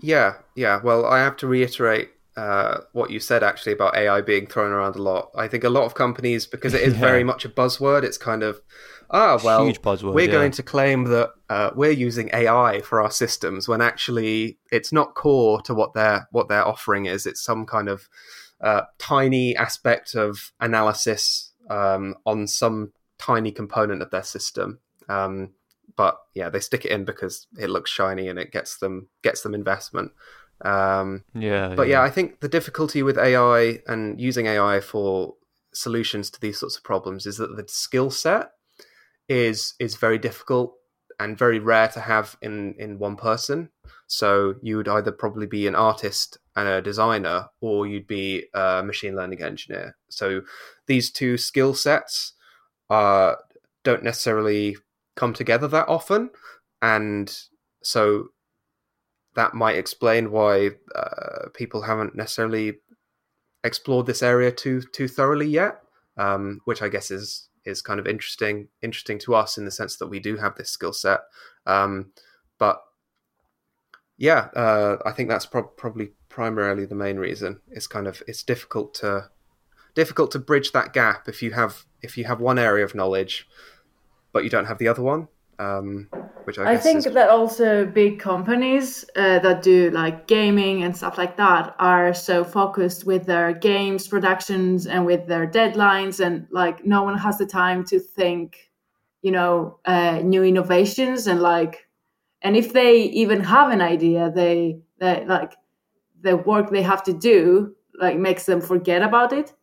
[0.02, 0.80] Yeah, yeah.
[0.82, 4.95] Well, I have to reiterate uh, what you said actually about AI being thrown around
[4.95, 5.32] a lot.
[5.36, 7.00] I think a lot of companies, because it is Yeah.
[7.00, 8.62] very much a buzzword, it's kind of
[9.10, 10.32] ah well, Huge buzzword, we're yeah.
[10.32, 15.13] going to claim that uh, we're using AI for our systems when actually it's not
[15.15, 17.26] core to what their what their offering is.
[17.26, 18.10] It's some kind of
[18.62, 24.80] uh, tiny aspect of analysis um, on some tiny component of their system.
[25.08, 25.52] Um,
[25.95, 29.41] but yeah, they stick it in because it looks shiny and it gets them gets
[29.41, 30.12] them investment.
[30.62, 35.36] Um, Yeah, but yeah, I think the difficulty with AI and using AI for
[35.74, 38.52] solutions to these sorts of problems is that the skill set
[39.28, 40.76] is is very difficult
[41.20, 43.70] and very rare to have in in one person.
[44.08, 48.84] So you would either probably be an artist and a designer, or you'd be a
[48.84, 49.98] machine learning engineer.
[50.10, 50.41] So
[50.88, 52.34] these two skill sets
[52.89, 53.36] uh,
[53.84, 54.78] don't necessarily
[55.15, 56.30] come together that often,
[56.82, 57.36] and
[57.82, 58.30] so
[59.36, 62.74] that might explain why uh, people haven't necessarily
[63.63, 65.82] explored this area too too thoroughly yet.
[66.17, 69.98] Um, which I guess is is kind of interesting interesting to us in the sense
[69.98, 71.21] that we do have this skill set.
[71.65, 72.12] Um,
[72.58, 72.82] but
[74.17, 77.60] yeah, uh, I think that's prob probably primarily the main reason.
[77.69, 79.30] It's kind of it's difficult to
[79.93, 83.48] difficult to bridge that gap if you have if you have one area of knowledge,
[84.32, 85.28] but you don't have the other one.
[85.60, 86.10] Um,
[86.46, 90.84] which I, I guess think is, that also big companies uh, that do like gaming
[90.84, 96.24] and stuff like that are so focused with their games productions and with their deadlines
[96.24, 98.70] and like no one has the time to think
[99.22, 101.88] you know uh, new innovations and like
[102.41, 105.54] and if they even have an idea they they like
[106.22, 109.54] the work they have to do like makes them forget about it.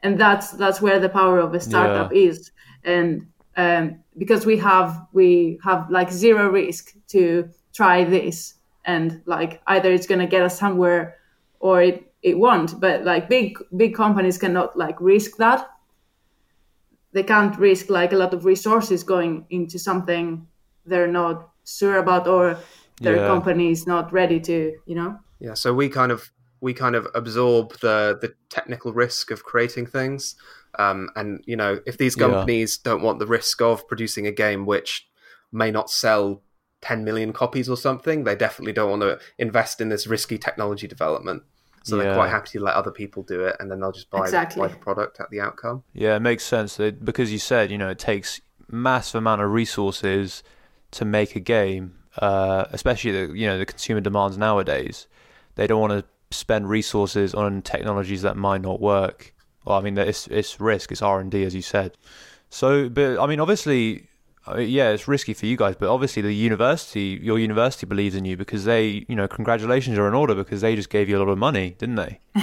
[0.00, 2.52] And that's that's where the power of a startup is.
[2.84, 9.60] And um, because we have we have like zero risk to try this and like
[9.66, 11.16] either it's going to get us somewhere
[11.60, 12.80] or it, it won't.
[12.80, 15.68] But like big big companies cannot like risk that.
[17.12, 20.46] They can't risk like a lot of resources going into something
[20.84, 22.58] they're not sure about or
[23.00, 23.26] their Yeah.
[23.26, 25.18] company is not ready to you know?
[25.40, 29.86] Yeah, so we kind of we kind of absorb the the technical risk of creating
[29.86, 30.36] things,
[30.78, 32.26] um, and you know if these Yeah.
[32.28, 35.06] companies don't want the risk of producing a game which
[35.52, 36.42] may not sell
[36.82, 40.86] 10 million copies or something, they definitely don't want to invest in this risky technology
[40.86, 41.42] development.
[41.84, 44.22] So they're quite happy to let other people do it, and then they'll just buy,
[44.22, 44.60] Exactly.
[44.60, 45.84] buy the product at the outcome.
[45.92, 49.52] Yeah, it makes sense It- because you said you know it takes massive amount of
[49.52, 50.42] resources
[50.90, 55.06] to make a game, uh, especially the you know the consumer demands nowadays.
[55.54, 56.04] They don't want to
[56.36, 59.32] spend resources on technologies that might not work.
[59.66, 61.96] Well, I mean, it's it's risk, it's R and D, as you said.
[62.48, 64.06] So, but I mean, obviously,
[64.48, 68.24] uh, yeah, it's risky for you guys, but obviously the university, your university believes in
[68.24, 71.20] you because they, you know, congratulations are in order because they just gave you a
[71.20, 72.20] lot of money, didn't they?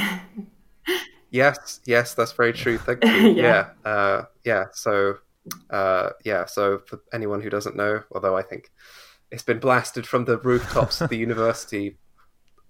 [1.34, 2.78] Yes, yes, that's very true.
[2.78, 3.10] Thank you.
[3.36, 3.70] Yeah.
[3.84, 4.66] yeah, uh, yeah.
[4.72, 5.16] So,
[5.72, 6.46] uh, yeah.
[6.46, 8.70] So for anyone who doesn't know, although I think
[9.32, 11.98] it's been blasted from the rooftops of the university,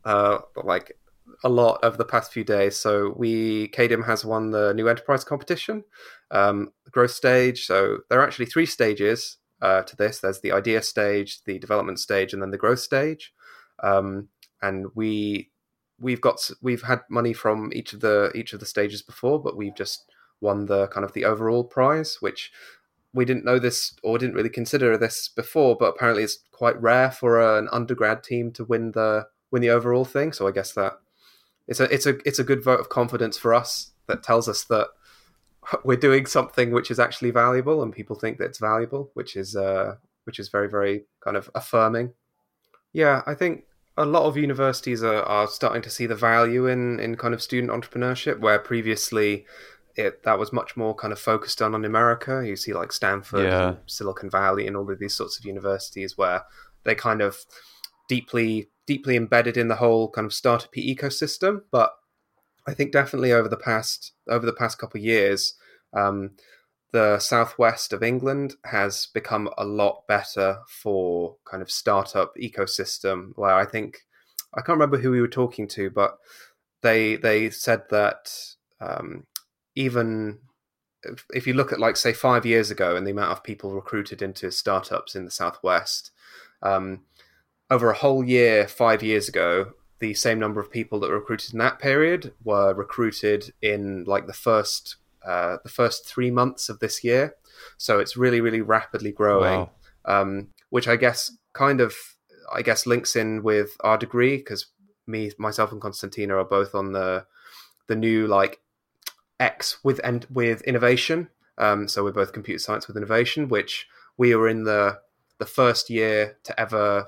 [0.06, 0.98] uh, like
[1.44, 2.78] a lot over the past few days.
[2.78, 5.84] So we Kaedim has won the new enterprise competition,
[6.32, 7.66] um, growth stage.
[7.66, 10.20] So there are actually three stages uh, to this.
[10.20, 13.34] There's the idea stage, the development stage, and then the growth stage.
[13.82, 14.30] Um,
[14.62, 15.50] and we
[16.00, 19.58] we've got we've had money from each of the each of the stages before, but
[19.58, 20.10] we've just
[20.42, 22.52] won the kind of the overall prize, which
[23.14, 27.12] we didn't know this or didn't really consider this before, but apparently it's quite rare
[27.12, 30.34] for an undergrad team to win the win the overall thing.
[30.34, 30.94] So I guess that
[31.68, 34.64] it's a it's a it's a good vote of confidence for us that tells us
[34.66, 34.88] that
[35.84, 39.56] we're doing something which is actually valuable and people think that it's valuable, which is
[39.56, 39.96] uh,
[40.26, 42.14] which is very very kind of affirming.
[42.92, 43.64] Yeah, I think
[43.96, 47.42] a lot of universities are, are starting to see the value in in kind of
[47.42, 49.46] student entrepreneurship, where previously
[49.96, 52.44] it that was much more kind of focused on in America.
[52.46, 53.76] You see like Stanford, Yeah.
[53.86, 56.44] Silicon Valley, and all of these sorts of universities where
[56.84, 57.38] they kind of
[58.10, 61.62] deeply deeply embedded in the whole kind of startup ecosystem.
[61.72, 61.92] But
[62.68, 65.56] I think definitely over the past over the past couple of years,
[65.94, 66.32] um,
[66.92, 73.32] the southwest of England has become a lot better for kind of startup ecosystem.
[73.36, 74.02] Where I think
[74.54, 76.18] I can't remember who we were talking to, but
[76.82, 78.32] they they said that
[78.80, 79.26] um,
[79.76, 80.40] even
[81.34, 84.22] if, you look at like say five years ago and the amount of people recruited
[84.22, 86.12] into startups in the southwest,
[86.62, 87.02] um,
[87.74, 91.54] over a whole year, five years ago, the same number of people that were recruited
[91.54, 96.80] in that period were recruited in like the first uh, the first three months of
[96.80, 97.36] this year.
[97.78, 99.72] So it's really, really rapidly growing, Wow.
[100.06, 101.96] um, which I guess kind of
[102.54, 104.68] I guess links in with our degree because
[105.08, 107.26] me, myself, and Konstantina are both on the
[107.88, 108.60] the new like
[109.40, 111.30] X with and with innovation.
[111.58, 115.00] Um, so we're both computer science with innovation, which we were in the
[115.40, 117.08] the first year to ever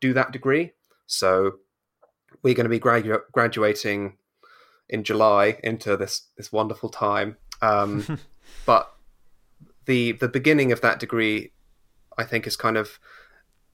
[0.00, 0.72] do that degree.
[1.06, 1.56] So
[2.42, 4.16] we're going to be gradu- graduating
[4.88, 7.36] in July into this this wonderful time.
[7.62, 8.18] Um,
[8.66, 8.92] but
[9.86, 11.52] the the beginning of that degree,
[12.18, 12.98] I think, is kind of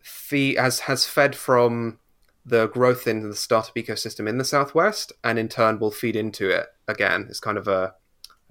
[0.00, 1.98] fee has has fed from
[2.44, 6.48] the growth in the startup ecosystem in the southwest, and in turn will feed into
[6.48, 7.26] it again.
[7.28, 7.94] It's kind of a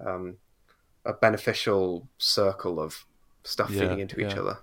[0.04, 0.36] um,
[1.04, 3.04] a beneficial circle of
[3.44, 4.58] stuff Yeah, feeding into each other.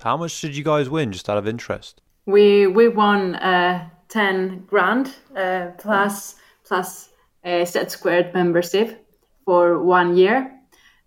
[0.00, 2.01] How much did you guys win, just out of interest?
[2.26, 7.08] We we won uh, ten grand uh, plus plus
[7.44, 9.04] a SETsquared membership
[9.44, 10.52] for one year,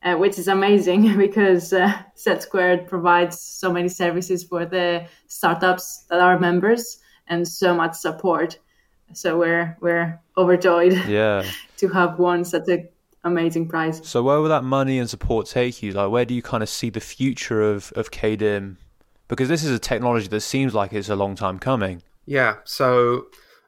[0.04, 6.20] uh, which is amazing because uh, SETsquared provides so many services for the startups that
[6.20, 8.60] are members and so much support.
[9.14, 11.44] So we're we're overjoyed Yeah.
[11.78, 12.90] to have won such an
[13.24, 14.02] amazing prize.
[14.04, 15.94] So where will that money and support take you?
[15.94, 18.76] Like, where do you kind of see the future of of Kaedim?
[19.28, 22.04] Because this is a technology that seems like it's a long time coming.
[22.26, 23.28] Yeah, so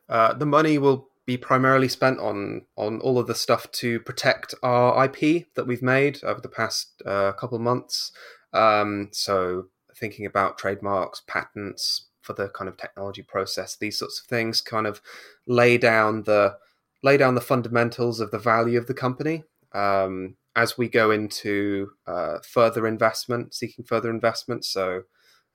[0.09, 4.55] uh, the money will be primarily spent on on all of the stuff to protect
[4.63, 8.11] our IP that we've made over the past uh, couple of months.
[8.53, 14.27] Um, so thinking about trademarks, patents for the kind of technology process, these sorts of
[14.27, 15.01] things, kind of
[15.47, 16.55] lay down the
[17.03, 19.43] lay down the fundamentals of the value of the company.
[19.73, 25.03] Um, as we go into uh, further investment, seeking further investment, so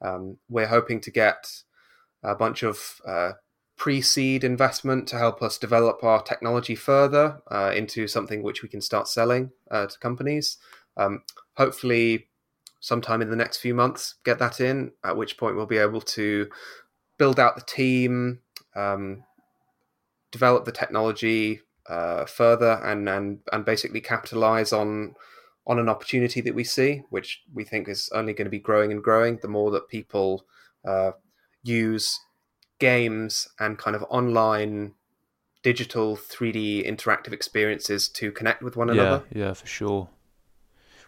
[0.02, 1.62] um, we're hoping to get
[2.22, 3.32] a bunch of uh,
[3.76, 8.80] pre-seed investment to help us develop our technology further uh, into something which we can
[8.80, 10.58] start selling uh, to companies.
[10.96, 11.22] Um,
[11.56, 12.28] hopefully,
[12.80, 14.92] sometime in the next few months, get that in.
[15.04, 16.48] At which point, we'll be able to
[17.18, 18.40] build out the team,
[18.76, 19.24] um,
[20.30, 25.14] develop the technology uh, further, and and and basically capitalize on
[25.66, 28.90] on an opportunity that we see, which we think is only going to be growing
[28.90, 29.38] and growing.
[29.40, 30.44] The more that people
[30.86, 31.12] uh,
[31.62, 32.20] use
[32.78, 34.94] games and kind of online
[35.62, 39.24] digital 3D interactive experiences to connect with one another.
[39.32, 40.08] Yeah, yeah, for sure.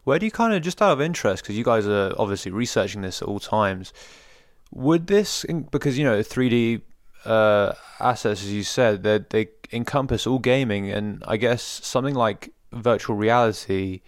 [0.05, 3.03] Where do you kind of, just out of interest, because you guys are obviously researching
[3.03, 3.93] this at all times,
[4.71, 6.83] would this, because, you know, 3D
[7.25, 12.53] uh, assets, as you said, they they encompass all gaming, and I guess something like
[12.73, 14.03] virtual reality,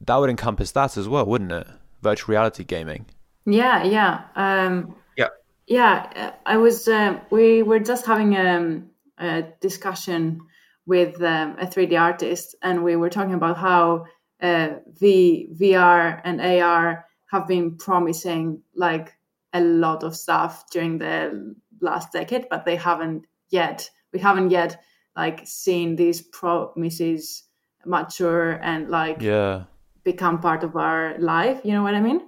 [0.00, 1.66] that would encompass that as well, wouldn't it?
[2.02, 3.06] Virtual reality gaming.
[3.46, 4.22] Yeah, yeah.
[4.34, 5.28] Um, Yeah.
[5.66, 6.86] Yeah, uh, I was.
[6.86, 10.42] Uh, we were just having um, a discussion
[10.86, 14.06] with um, a 3D artist, and we were talking about how
[14.40, 14.68] uh,
[15.00, 19.14] v, VR and AR have been promising like
[19.52, 23.90] a lot of stuff during the last decade, but they haven't yet.
[24.12, 24.80] We haven't yet
[25.16, 27.42] like seen these promises
[27.84, 29.64] mature and like Yeah.
[30.06, 31.60] Become part of our life.
[31.64, 32.20] You know what I mean?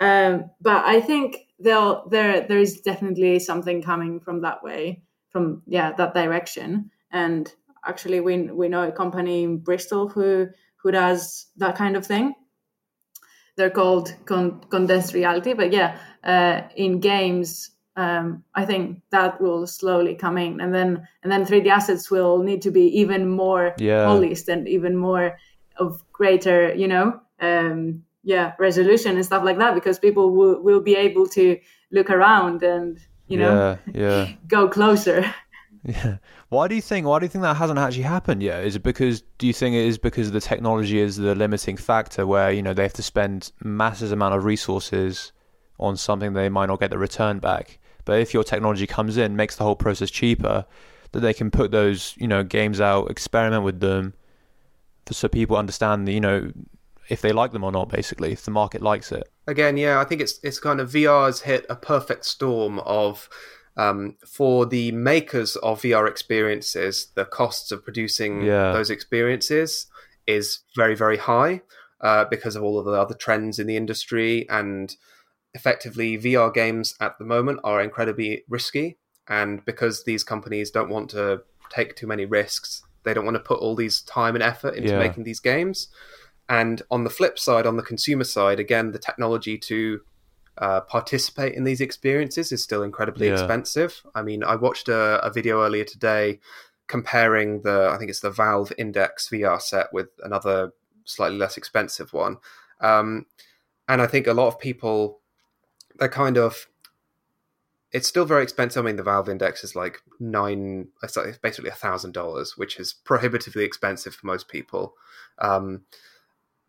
[0.00, 5.62] Um, but I think they'll there there is definitely something coming from that way, from
[5.66, 6.90] yeah that direction.
[7.12, 7.52] And
[7.84, 10.48] actually, we we know a company in Bristol who
[10.82, 12.34] who does that kind of thing.
[13.56, 19.66] They're called con- Condense Reality, but yeah, uh, in games, um, I think that will
[19.66, 23.74] slowly come in, and then and then 3D assets will need to be even more
[23.78, 24.06] Yeah.
[24.06, 25.36] polished and even more
[25.76, 30.80] of greater, you know, um, yeah, resolution and stuff like that, because people will will
[30.80, 31.58] be able to
[31.90, 32.98] look around and
[33.28, 34.32] you know yeah, yeah.
[34.48, 35.24] go closer.
[35.82, 36.18] Yeah.
[36.50, 37.06] Why do you think?
[37.06, 38.64] Why do you think that hasn't actually happened yet?
[38.64, 39.22] Is it because?
[39.38, 42.74] Do you think it is because the technology is the limiting factor, where you know
[42.74, 45.32] they have to spend massive amount of resources
[45.78, 47.78] on something they might not get the return back?
[48.04, 50.66] But if your technology comes in, makes the whole process cheaper,
[51.12, 54.12] that they can put those you know games out, experiment with them,
[55.10, 56.52] so people understand you know
[57.08, 57.88] if they like them or not.
[57.88, 59.28] Basically, if the market likes it.
[59.46, 63.28] Again, yeah, I think it's it's kind of VR's hit a perfect storm of
[63.76, 68.72] um, for the makers of VR experiences, the costs of producing Yeah.
[68.72, 69.86] those experiences
[70.26, 71.62] is very very high
[72.00, 74.96] uh, because of all of the other trends in the industry and
[75.54, 78.98] effectively VR games at the moment are incredibly risky
[79.28, 83.42] and because these companies don't want to take too many risks they don't want to
[83.42, 84.98] put all these time and effort into Yeah.
[84.98, 85.88] making these games.
[86.48, 90.00] And on the flip side, on the consumer side, again, the technology to
[90.58, 93.34] uh, participate in these experiences is still incredibly Yeah.
[93.34, 94.02] expensive.
[94.14, 96.40] I mean, I watched a, a video earlier today
[96.86, 100.72] comparing the, I think it's the Valve Index VR set with another
[101.04, 102.38] slightly less expensive one.
[102.80, 103.26] Um,
[103.88, 105.20] and I think a lot of people,
[105.98, 106.66] they're kind of,
[107.92, 108.84] it's still very expensive.
[108.84, 112.92] I mean, the Valve Index is like nine, it's basically a thousand dollars, which is
[112.92, 114.94] prohibitively expensive for most people.
[115.38, 115.82] Um,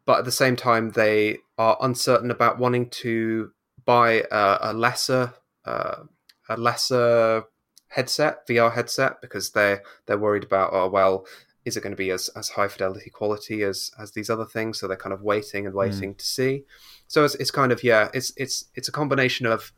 [0.06, 3.52] but at the same time, they are uncertain about wanting to
[3.86, 5.34] buy a, a lesser,
[5.66, 6.04] uh,
[6.50, 7.44] a lesser
[7.88, 11.28] headset, VR headset, because they're they're worried about, oh well,
[11.66, 14.80] is it going to be as, as high fidelity quality as as these other things?
[14.80, 16.64] So they're kind of waiting and waiting to see.
[17.08, 19.72] So it's, it's kind of yeah, it's it's it's a combination of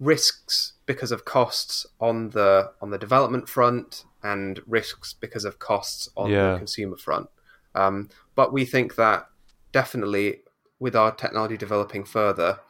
[0.00, 6.08] risks because of costs on the on the development front and risks because of costs
[6.16, 6.52] on Yeah.
[6.52, 7.28] the consumer front.
[7.74, 9.28] Um, but we think that
[9.72, 10.42] definitely
[10.80, 12.60] with our technology developing further,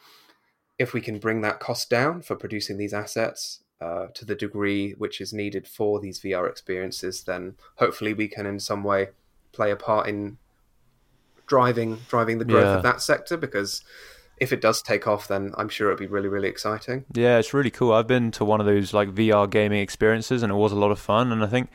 [0.79, 4.93] if we can bring that cost down for producing these assets uh, to the degree
[4.93, 9.09] which is needed for these VR experiences, then hopefully we can in some way
[9.53, 10.37] play a part in
[11.47, 12.77] driving driving the growth Yeah.
[12.77, 13.83] of that sector because
[14.41, 17.05] if it does take off then I'm sure it'll be really really exciting.
[17.13, 17.93] Yeah, it's really cool.
[17.93, 20.91] I've been to one of those like VR gaming experiences and it was a lot
[20.91, 21.31] of fun.
[21.31, 21.71] And I think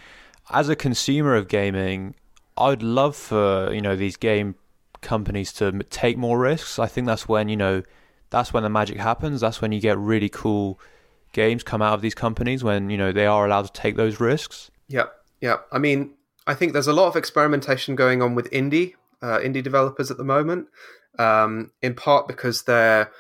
[0.49, 2.16] as a consumer of gaming,
[2.57, 4.55] I'd love for, you know, these game
[5.01, 6.80] companies to take more risks.
[6.80, 7.84] I think that's when, you know,
[8.30, 9.41] that's when the magic happens.
[9.41, 10.80] That's when you get really cool
[11.34, 14.20] games come out of these companies when, you know, they are allowed to take those
[14.20, 14.72] risks.
[14.88, 15.05] Yeah,
[15.41, 15.57] yeah.
[15.72, 16.13] I mean,
[16.47, 20.18] I think there's a lot of experimentation going on with indie uh, indie developers at
[20.18, 20.68] the moment,
[21.20, 23.11] um, in part because they're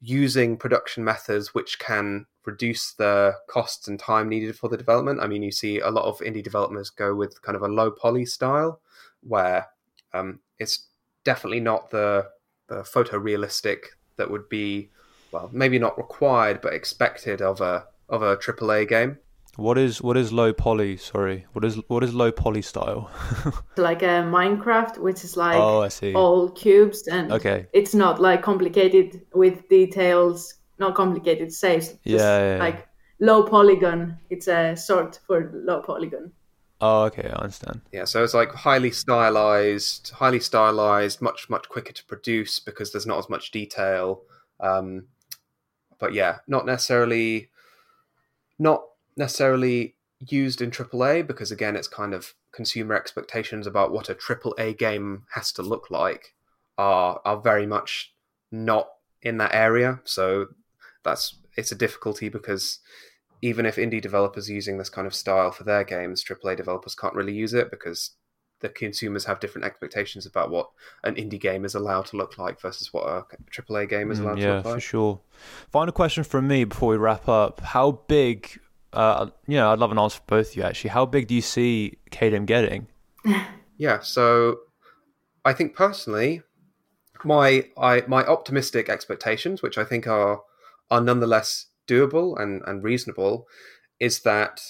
[0.00, 5.20] using production methods which can reduce the costs and time needed for the development.
[5.20, 7.90] I mean, you see a lot of indie developers go with kind of a low
[7.90, 8.80] poly style,
[9.22, 9.68] where
[10.12, 10.86] um, it's
[11.24, 12.28] definitely not the
[12.68, 13.78] the photorealistic
[14.16, 14.90] that would be,
[15.32, 19.18] well, maybe not required but expected of a of a AAA game.
[19.56, 20.96] What is what is low poly?
[20.96, 23.10] Sorry, what is what is low poly style?
[23.76, 26.12] like a Minecraft, which is like oh, I see.
[26.14, 27.66] all cubes and Okay.
[27.72, 31.88] it's not like complicated with details, not complicated saves.
[31.88, 32.58] Just Yeah, yeah, yeah.
[32.58, 32.88] like
[33.20, 34.18] low polygon.
[34.28, 36.32] It's a sort for low polygon.
[36.80, 37.80] Oh, okay, I understand.
[37.92, 43.06] Yeah, so it's like highly stylized, highly stylized, much much quicker to produce because there's
[43.06, 44.22] not as much detail.
[44.58, 45.06] Um,
[46.00, 47.50] but yeah, not necessarily,
[48.58, 48.82] not
[49.16, 54.78] necessarily used in AAA because again, it's kind of consumer expectations about what a AAA
[54.78, 56.34] game has to look like
[56.78, 58.12] are are very much
[58.50, 58.88] not
[59.22, 60.00] in that area.
[60.04, 60.46] So
[61.04, 62.80] that's it's a difficulty because
[63.42, 66.94] even if indie developers are using this kind of style for their games, AAA developers
[66.94, 68.12] can't really use it because
[68.60, 70.70] the consumers have different expectations about what
[71.02, 74.22] an indie game is allowed to look like versus what a AAA game is Mm,
[74.22, 75.20] allowed to yeah, look for sure.
[75.70, 78.58] Final question from me before we wrap up: How big?
[78.94, 80.62] Uh, you know, I'd love an answer for both of you.
[80.62, 82.86] Actually, how big do you see Kaedim getting?
[83.76, 84.58] Yeah, so
[85.44, 86.42] I think personally,
[87.24, 90.42] my I my optimistic expectations, which I think are
[90.92, 93.48] are nonetheless doable and, and reasonable,
[93.98, 94.60] is that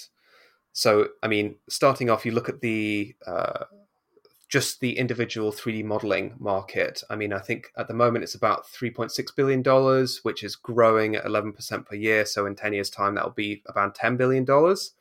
[0.73, 3.65] so I mean, starting off, you look at the uh,
[4.47, 7.01] just the individual 3D modeling market.
[7.09, 11.15] I mean, I think at the moment it's about 3.6 billion dollars, which is growing
[11.15, 12.25] at 11% per year.
[12.25, 14.91] So in 10 years' time, that will be about 10 billion dollars.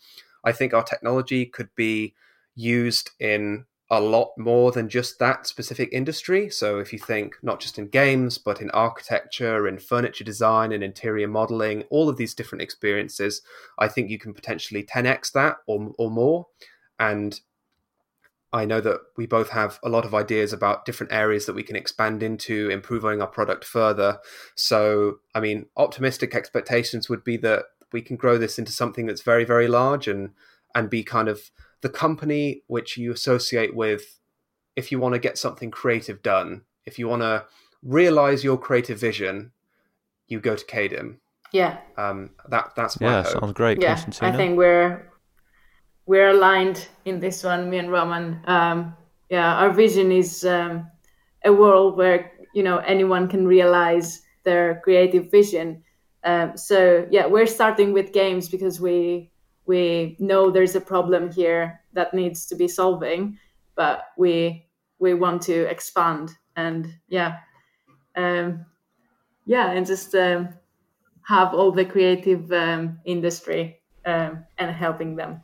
[0.44, 2.14] I think our technology could be
[2.54, 6.48] used in a lot more than just that specific industry.
[6.48, 10.82] So if you think not just in games, but in architecture, in furniture design, in
[10.82, 13.42] interior modeling, all of these different experiences,
[13.78, 16.46] I think you can potentially 10x that or, or more.
[16.98, 17.38] And
[18.54, 21.64] I know that we both have a lot of ideas about different areas that we
[21.64, 24.20] can expand into, improving our product further.
[24.54, 29.22] So, I mean, optimistic expectations would be that we can grow this into something that's
[29.22, 30.30] very, very large and
[30.74, 31.50] and be kind of
[31.82, 34.20] the company which you associate with
[34.76, 37.44] if you want to get something creative done, if you want to
[37.82, 39.52] realize your creative vision,
[40.26, 41.18] you go to Kaedim.
[41.52, 43.40] Yeah, Um, that that's my Yeah, hope.
[43.40, 44.00] sounds great, yeah.
[44.20, 45.08] I think we're
[46.06, 48.40] we're aligned in this one, me and Roman.
[48.44, 48.96] Um,
[49.30, 50.90] yeah, our vision is um,
[51.44, 55.82] a world where you know anyone can realize their creative vision.
[56.24, 59.30] Um, so yeah, we're starting with games because we
[59.66, 63.38] we know there's a problem here that needs to be solving,
[63.74, 64.66] but we
[64.98, 67.38] we want to expand and yeah,
[68.16, 68.64] um,
[69.46, 70.48] yeah, and just um,
[71.26, 75.42] have all the creative um, industry um, and helping them.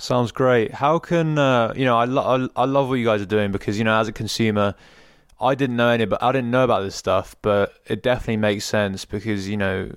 [0.00, 0.72] Sounds great.
[0.72, 1.96] How can uh, you know?
[1.98, 4.12] I, lo- I I love what you guys are doing because you know, as a
[4.12, 4.74] consumer,
[5.40, 7.36] I didn't know any, but I didn't know about this stuff.
[7.42, 9.90] But it definitely makes sense because you know,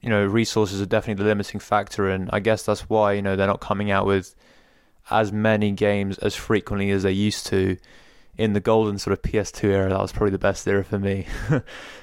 [0.00, 3.36] you know, resources are definitely the limiting factor, and I guess that's why you know
[3.36, 4.34] they're not coming out with
[5.10, 7.76] as many games as frequently as they used to.
[8.38, 11.26] In the golden sort of PS2 era, that was probably the best era for me.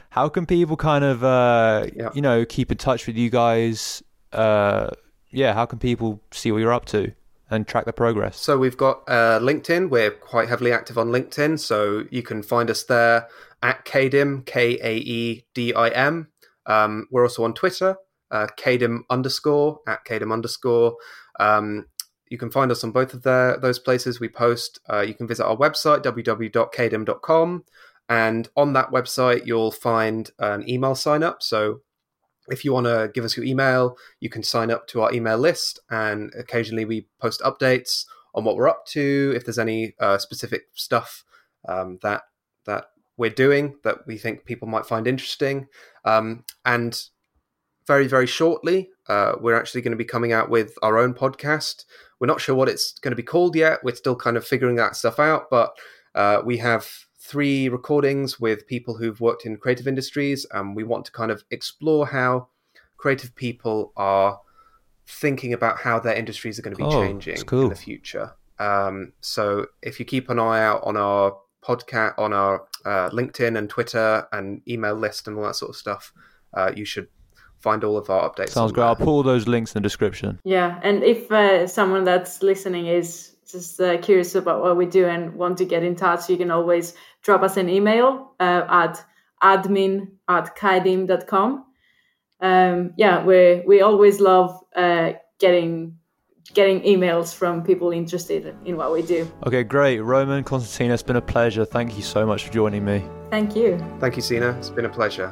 [0.10, 2.10] How can people kind of, uh, Yeah.
[2.14, 4.04] you know, keep in touch with you guys?
[4.32, 4.92] Uh,
[5.32, 7.12] yeah, how can people see what you're up to
[7.50, 8.38] and track the progress?
[8.38, 9.90] So we've got uh, LinkedIn.
[9.90, 13.28] We're quite heavily active on LinkedIn, so you can find us there
[13.62, 16.28] at Kaedim, K A E D I M.
[16.66, 17.98] Um, we're also on Twitter,
[18.32, 18.48] uh,
[19.10, 20.96] underscore at Kaedim underscore.
[21.40, 21.86] Um,
[22.30, 24.20] you can find us on both of their, those places.
[24.20, 24.80] We post.
[24.92, 27.64] Uh, you can visit our website www.kaedim.com,
[28.10, 31.42] and on that website you'll find an email sign up.
[31.42, 31.82] So
[32.50, 35.38] if you want to give us your email, you can sign up to our email
[35.38, 39.34] list, and occasionally we post updates on what we're up to.
[39.36, 41.24] If there's any uh, specific stuff
[41.68, 42.24] um, that
[42.66, 42.86] that
[43.18, 45.68] we're doing that we think people might find interesting,
[46.06, 47.02] um, and
[47.86, 51.86] very very shortly, uh, we're actually going to be coming out with our own podcast.
[52.20, 53.84] We're not sure what it's going to be called yet.
[53.84, 55.78] We're still kind of figuring that stuff out, but
[56.16, 61.06] uh, we have three recordings with people who've worked in creative industries, and we want
[61.06, 62.48] to kind of explore how
[62.98, 64.40] creative people are
[65.06, 67.64] thinking about how their industries are going to be Oh, changing cool.
[67.64, 68.34] in the future.
[68.60, 73.58] Um, so if you keep an eye out on our podcast, on our uh, LinkedIn
[73.58, 76.14] and Twitter and email list and all that sort of stuff,
[76.56, 77.08] uh, you should
[77.60, 78.50] find all of our updates.
[78.50, 78.84] Sounds on great.
[78.86, 79.06] I'll there.
[79.06, 80.40] put all those links in the description.
[80.44, 85.06] Yeah, and if uh, someone that's listening is just uh, curious about what we do
[85.06, 86.94] and want to get in touch, you can always
[87.28, 89.04] drop us an email uh, at
[89.44, 91.66] admin at kaedim.com.
[92.40, 95.98] Um, yeah, we we always love uh, getting
[96.54, 99.30] getting emails from people interested in what we do.
[99.46, 100.00] Okay, great.
[100.00, 101.66] Roman, Konstantina, it's been a pleasure.
[101.66, 103.04] Thank you so much for joining me.
[103.30, 103.78] Thank you.
[104.00, 104.52] Thank you, Sina.
[104.58, 105.30] It's been a pleasure.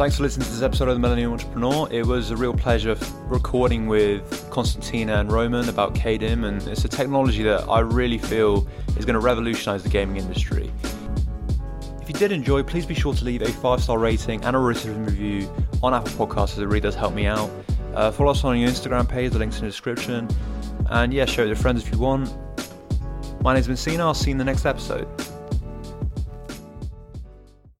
[0.00, 1.86] Thanks for listening to this episode of The Millennial Entrepreneur.
[1.90, 2.96] It was a real pleasure
[3.26, 8.66] recording with Konstantina and Roman about Kaedim, and it's a technology that I really feel
[8.96, 10.72] is going to revolutionize the gaming industry.
[12.00, 14.58] If you did enjoy, please be sure to leave a five star rating and a
[14.58, 17.50] written review on Apple Podcasts, as it really does help me out.
[17.94, 20.26] Uh, follow us on your Instagram page, the link's in the description.
[20.86, 22.34] And yeah, share it with your friends if you want.
[23.42, 25.06] My name's been Sina, I'll see you in the next episode.